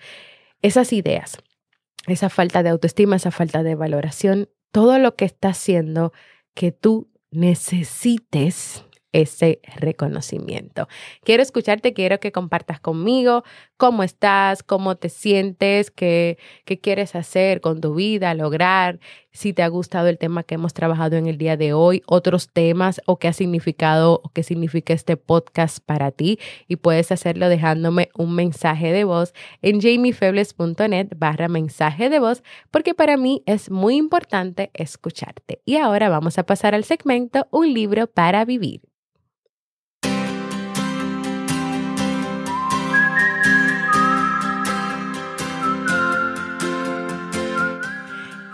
esas 0.62 0.94
ideas, 0.94 1.38
esa 2.08 2.30
falta 2.30 2.64
de 2.64 2.70
autoestima, 2.70 3.16
esa 3.16 3.32
falta 3.32 3.64
de 3.64 3.76
valoración, 3.76 4.50
todo 4.72 5.00
lo 5.00 5.16
que 5.16 5.26
está 5.26 5.50
haciendo 5.50 6.14
que 6.54 6.72
tú 6.72 7.10
necesites 7.32 8.85
ese 9.16 9.60
reconocimiento. 9.78 10.90
Quiero 11.24 11.42
escucharte, 11.42 11.94
quiero 11.94 12.20
que 12.20 12.34
compartas 12.34 12.82
conmigo 12.82 13.44
cómo 13.78 14.04
estás, 14.04 14.62
cómo 14.62 14.98
te 14.98 15.08
sientes, 15.08 15.90
qué, 15.90 16.38
qué 16.66 16.80
quieres 16.80 17.16
hacer 17.16 17.62
con 17.62 17.80
tu 17.80 17.96
vida, 17.96 18.34
lograr, 18.34 19.00
si 19.32 19.54
te 19.54 19.64
ha 19.64 19.68
gustado 19.68 20.08
el 20.08 20.18
tema 20.18 20.44
que 20.44 20.56
hemos 20.56 20.74
trabajado 20.74 21.18
en 21.18 21.28
el 21.28 21.38
día 21.38 21.58
de 21.58 21.74
hoy, 21.74 22.02
otros 22.08 22.50
temas 22.52 23.02
o 23.06 23.18
qué 23.18 23.28
ha 23.28 23.34
significado 23.34 24.22
o 24.24 24.30
qué 24.30 24.44
significa 24.44 24.94
este 24.94 25.18
podcast 25.18 25.80
para 25.86 26.12
ti. 26.12 26.40
Y 26.68 26.78
puedes 26.78 27.12
hacerlo 27.12 27.50
dejándome 27.50 28.10
un 28.16 28.34
mensaje 28.34 28.92
de 28.92 29.04
voz 29.04 29.34
en 29.62 29.82
jamiefebles.net 29.82 31.10
barra 31.18 31.48
mensaje 31.48 32.10
de 32.10 32.20
voz, 32.20 32.44
porque 32.72 32.94
para 32.94 33.18
mí 33.18 33.44
es 33.46 33.70
muy 33.70 33.96
importante 33.96 34.72
escucharte. 34.74 35.62
Y 35.66 35.78
ahora 35.78 36.10
vamos 36.10 36.38
a 36.38 36.46
pasar 36.46 36.76
al 36.76 36.84
segmento 36.84 37.48
Un 37.52 37.74
libro 37.74 38.08
para 38.08 38.46
vivir. 38.46 38.82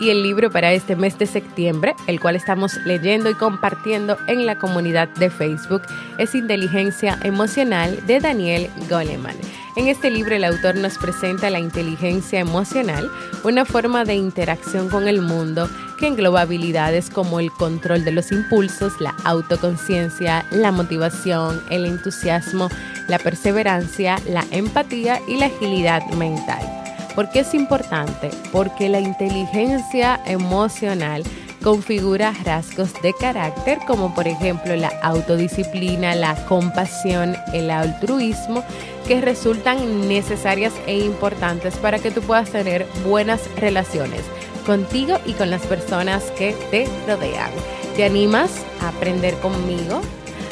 Y 0.02 0.10
el 0.10 0.24
libro 0.24 0.50
para 0.50 0.72
este 0.72 0.96
mes 0.96 1.16
de 1.16 1.26
septiembre, 1.26 1.94
el 2.08 2.18
cual 2.18 2.34
estamos 2.34 2.76
leyendo 2.84 3.30
y 3.30 3.34
compartiendo 3.34 4.16
en 4.26 4.46
la 4.46 4.58
comunidad 4.58 5.08
de 5.10 5.30
Facebook, 5.30 5.82
es 6.18 6.34
Inteligencia 6.34 7.20
Emocional 7.22 8.04
de 8.08 8.18
Daniel 8.18 8.68
Goleman. 8.90 9.36
En 9.76 9.86
este 9.86 10.10
libro 10.10 10.34
el 10.34 10.42
autor 10.42 10.74
nos 10.74 10.98
presenta 10.98 11.50
la 11.50 11.60
inteligencia 11.60 12.40
emocional, 12.40 13.08
una 13.44 13.64
forma 13.64 14.04
de 14.04 14.16
interacción 14.16 14.88
con 14.88 15.06
el 15.06 15.22
mundo 15.22 15.70
que 16.00 16.08
engloba 16.08 16.40
habilidades 16.40 17.08
como 17.08 17.38
el 17.38 17.52
control 17.52 18.04
de 18.04 18.10
los 18.10 18.32
impulsos, 18.32 19.00
la 19.00 19.14
autoconciencia, 19.22 20.44
la 20.50 20.72
motivación, 20.72 21.62
el 21.70 21.86
entusiasmo, 21.86 22.68
la 23.06 23.20
perseverancia, 23.20 24.16
la 24.28 24.44
empatía 24.50 25.20
y 25.28 25.36
la 25.36 25.46
agilidad 25.46 26.02
mental. 26.14 26.81
¿Por 27.14 27.30
qué 27.30 27.40
es 27.40 27.52
importante? 27.54 28.30
Porque 28.50 28.88
la 28.88 29.00
inteligencia 29.00 30.20
emocional 30.24 31.22
configura 31.62 32.34
rasgos 32.44 32.92
de 33.02 33.12
carácter 33.14 33.78
como 33.86 34.14
por 34.14 34.26
ejemplo 34.26 34.74
la 34.76 34.88
autodisciplina, 35.02 36.14
la 36.14 36.34
compasión, 36.46 37.36
el 37.52 37.70
altruismo, 37.70 38.64
que 39.06 39.20
resultan 39.20 40.08
necesarias 40.08 40.72
e 40.86 40.98
importantes 40.98 41.76
para 41.76 41.98
que 41.98 42.10
tú 42.10 42.20
puedas 42.22 42.50
tener 42.50 42.86
buenas 43.04 43.42
relaciones 43.56 44.22
contigo 44.66 45.18
y 45.26 45.32
con 45.32 45.50
las 45.50 45.62
personas 45.62 46.24
que 46.38 46.54
te 46.70 46.86
rodean. 47.06 47.50
¿Te 47.96 48.04
animas 48.04 48.50
a 48.80 48.88
aprender 48.88 49.34
conmigo 49.40 50.00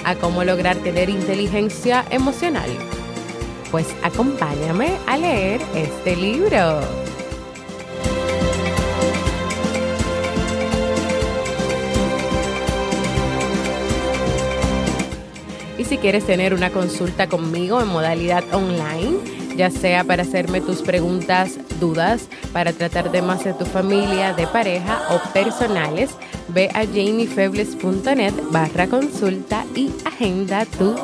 a 0.05 0.15
cómo 0.17 0.45
lograr 0.45 0.77
tener 0.77 1.09
inteligencia 1.09 2.05
emocional? 2.11 2.71
Pues 3.71 3.87
acompáñame 4.03 4.99
a 5.07 5.17
leer 5.17 5.61
este 5.75 6.17
libro. 6.17 6.81
Y 15.79 15.85
si 15.85 15.99
quieres 15.99 16.27
tener 16.27 16.53
una 16.53 16.71
consulta 16.71 17.29
conmigo 17.29 17.81
en 17.81 17.89
modalidad 17.89 18.45
online, 18.53 19.41
ya 19.57 19.71
sea 19.71 20.05
para 20.05 20.23
hacerme 20.23 20.61
tus 20.61 20.83
preguntas, 20.83 21.59
dudas, 21.79 22.29
para 22.53 22.73
tratar 22.73 23.11
temas 23.13 23.45
de 23.45 23.55
tu 23.55 23.65
familia, 23.65 24.35
de 24.35 24.47
pareja 24.47 25.01
o 25.11 25.33
personales, 25.33 26.11
ve 26.49 26.69
a 26.75 26.85
jamiefebles.net 26.85 28.35
barra 28.51 28.89
consulta 28.89 29.65
y 29.75 29.91
agenda 30.05 30.67
tu 30.67 30.95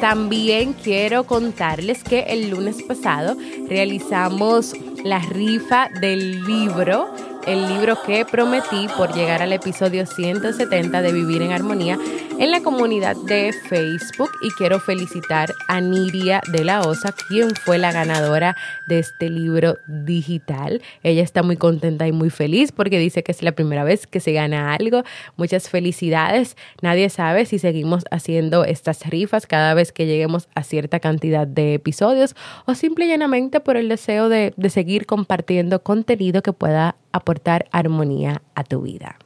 También 0.00 0.72
quiero 0.72 1.24
contarles 1.24 2.02
que 2.02 2.20
el 2.28 2.50
lunes 2.50 2.82
pasado 2.82 3.36
realizamos 3.68 4.74
la 5.04 5.18
rifa 5.20 5.88
del 6.00 6.44
libro 6.44 7.08
el 7.46 7.66
libro 7.68 8.00
que 8.06 8.24
prometí 8.24 8.86
por 8.96 9.12
llegar 9.14 9.42
al 9.42 9.52
episodio 9.52 10.06
170 10.06 11.02
de 11.02 11.12
Vivir 11.12 11.42
en 11.42 11.52
Armonía 11.52 11.98
en 12.42 12.50
la 12.50 12.60
comunidad 12.60 13.14
de 13.14 13.52
Facebook 13.52 14.32
y 14.42 14.50
quiero 14.58 14.80
felicitar 14.80 15.54
a 15.68 15.80
Niria 15.80 16.40
de 16.50 16.64
la 16.64 16.80
Osa, 16.80 17.14
quien 17.28 17.54
fue 17.54 17.78
la 17.78 17.92
ganadora 17.92 18.56
de 18.88 18.98
este 18.98 19.30
libro 19.30 19.76
digital. 19.86 20.82
Ella 21.04 21.22
está 21.22 21.44
muy 21.44 21.56
contenta 21.56 22.08
y 22.08 22.10
muy 22.10 22.30
feliz 22.30 22.72
porque 22.72 22.98
dice 22.98 23.22
que 23.22 23.30
es 23.30 23.44
la 23.44 23.52
primera 23.52 23.84
vez 23.84 24.08
que 24.08 24.18
se 24.18 24.32
gana 24.32 24.74
algo. 24.74 25.04
Muchas 25.36 25.68
felicidades. 25.68 26.56
Nadie 26.80 27.10
sabe 27.10 27.46
si 27.46 27.60
seguimos 27.60 28.02
haciendo 28.10 28.64
estas 28.64 29.06
rifas 29.06 29.46
cada 29.46 29.74
vez 29.74 29.92
que 29.92 30.06
lleguemos 30.06 30.48
a 30.56 30.64
cierta 30.64 30.98
cantidad 30.98 31.46
de 31.46 31.74
episodios 31.74 32.34
o 32.66 32.74
simple 32.74 33.04
y 33.04 33.08
llanamente 33.08 33.60
por 33.60 33.76
el 33.76 33.88
deseo 33.88 34.28
de, 34.28 34.52
de 34.56 34.68
seguir 34.68 35.06
compartiendo 35.06 35.84
contenido 35.84 36.42
que 36.42 36.52
pueda 36.52 36.96
aportar 37.12 37.68
armonía 37.70 38.42
a 38.56 38.64
tu 38.64 38.82
vida. 38.82 39.16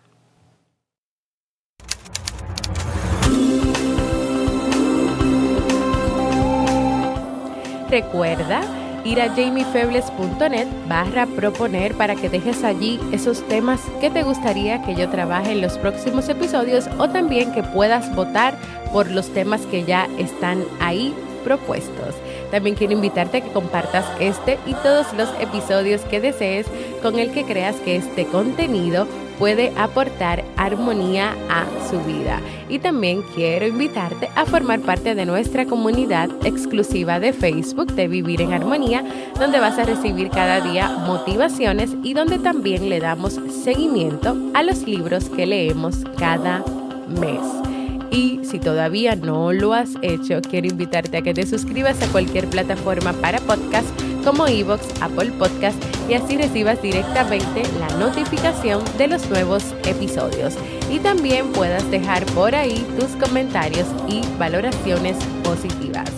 Recuerda 7.88 8.62
ir 9.04 9.20
a 9.20 9.28
jamiefebles.net 9.28 10.66
barra 10.88 11.26
proponer 11.26 11.94
para 11.94 12.16
que 12.16 12.28
dejes 12.28 12.64
allí 12.64 12.98
esos 13.12 13.46
temas 13.46 13.80
que 14.00 14.10
te 14.10 14.24
gustaría 14.24 14.82
que 14.82 14.96
yo 14.96 15.08
trabaje 15.08 15.52
en 15.52 15.60
los 15.60 15.78
próximos 15.78 16.28
episodios 16.28 16.88
o 16.98 17.08
también 17.08 17.52
que 17.52 17.62
puedas 17.62 18.12
votar 18.16 18.54
por 18.92 19.10
los 19.10 19.32
temas 19.32 19.60
que 19.66 19.84
ya 19.84 20.08
están 20.18 20.64
ahí 20.80 21.14
propuestos. 21.44 22.16
También 22.50 22.76
quiero 22.76 22.92
invitarte 22.92 23.38
a 23.38 23.40
que 23.42 23.52
compartas 23.52 24.04
este 24.20 24.58
y 24.66 24.74
todos 24.74 25.06
los 25.14 25.28
episodios 25.40 26.02
que 26.02 26.20
desees 26.20 26.66
con 27.02 27.18
el 27.18 27.32
que 27.32 27.44
creas 27.44 27.76
que 27.76 27.96
este 27.96 28.26
contenido 28.26 29.06
puede 29.38 29.72
aportar 29.76 30.44
armonía 30.56 31.34
a 31.48 31.66
su 31.90 32.00
vida. 32.00 32.40
Y 32.68 32.78
también 32.78 33.22
quiero 33.34 33.66
invitarte 33.66 34.28
a 34.34 34.46
formar 34.46 34.80
parte 34.80 35.14
de 35.14 35.26
nuestra 35.26 35.66
comunidad 35.66 36.30
exclusiva 36.44 37.20
de 37.20 37.32
Facebook 37.32 37.92
de 37.92 38.08
Vivir 38.08 38.40
en 38.40 38.52
Armonía, 38.52 39.04
donde 39.38 39.60
vas 39.60 39.78
a 39.78 39.84
recibir 39.84 40.30
cada 40.30 40.60
día 40.60 40.88
motivaciones 40.88 41.90
y 42.02 42.14
donde 42.14 42.38
también 42.38 42.88
le 42.88 43.00
damos 43.00 43.38
seguimiento 43.62 44.36
a 44.54 44.62
los 44.62 44.82
libros 44.86 45.28
que 45.28 45.46
leemos 45.46 45.96
cada 46.18 46.64
mes. 47.08 47.75
Y 48.16 48.40
si 48.44 48.58
todavía 48.58 49.14
no 49.14 49.52
lo 49.52 49.74
has 49.74 49.90
hecho, 50.00 50.40
quiero 50.40 50.66
invitarte 50.68 51.18
a 51.18 51.20
que 51.20 51.34
te 51.34 51.44
suscribas 51.44 52.00
a 52.00 52.06
cualquier 52.06 52.48
plataforma 52.48 53.12
para 53.12 53.40
podcast 53.40 53.86
como 54.24 54.46
Evox, 54.46 54.86
Apple 55.02 55.32
Podcast 55.38 55.76
y 56.08 56.14
así 56.14 56.38
recibas 56.38 56.80
directamente 56.80 57.62
la 57.78 57.94
notificación 57.98 58.82
de 58.96 59.08
los 59.08 59.28
nuevos 59.28 59.74
episodios. 59.84 60.54
Y 60.90 60.98
también 60.98 61.52
puedas 61.52 61.90
dejar 61.90 62.24
por 62.32 62.54
ahí 62.54 62.86
tus 62.98 63.10
comentarios 63.22 63.86
y 64.08 64.22
valoraciones 64.38 65.18
positivas. 65.44 66.10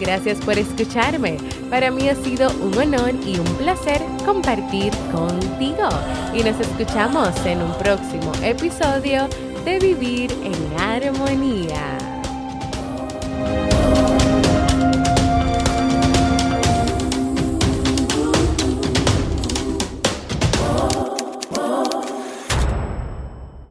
Gracias 0.00 0.38
por 0.38 0.58
escucharme. 0.58 1.36
Para 1.70 1.92
mí 1.92 2.08
ha 2.08 2.16
sido 2.16 2.50
un 2.62 2.76
honor 2.76 3.12
y 3.24 3.38
un 3.38 3.56
placer 3.58 4.02
compartir 4.26 4.92
contigo. 5.12 5.88
Y 6.34 6.42
nos 6.42 6.58
escuchamos 6.58 7.28
en 7.46 7.62
un 7.62 7.72
próximo 7.74 8.32
episodio 8.42 9.28
de 9.64 9.78
vivir 9.78 10.30
en 10.32 10.78
armonía. 10.78 12.13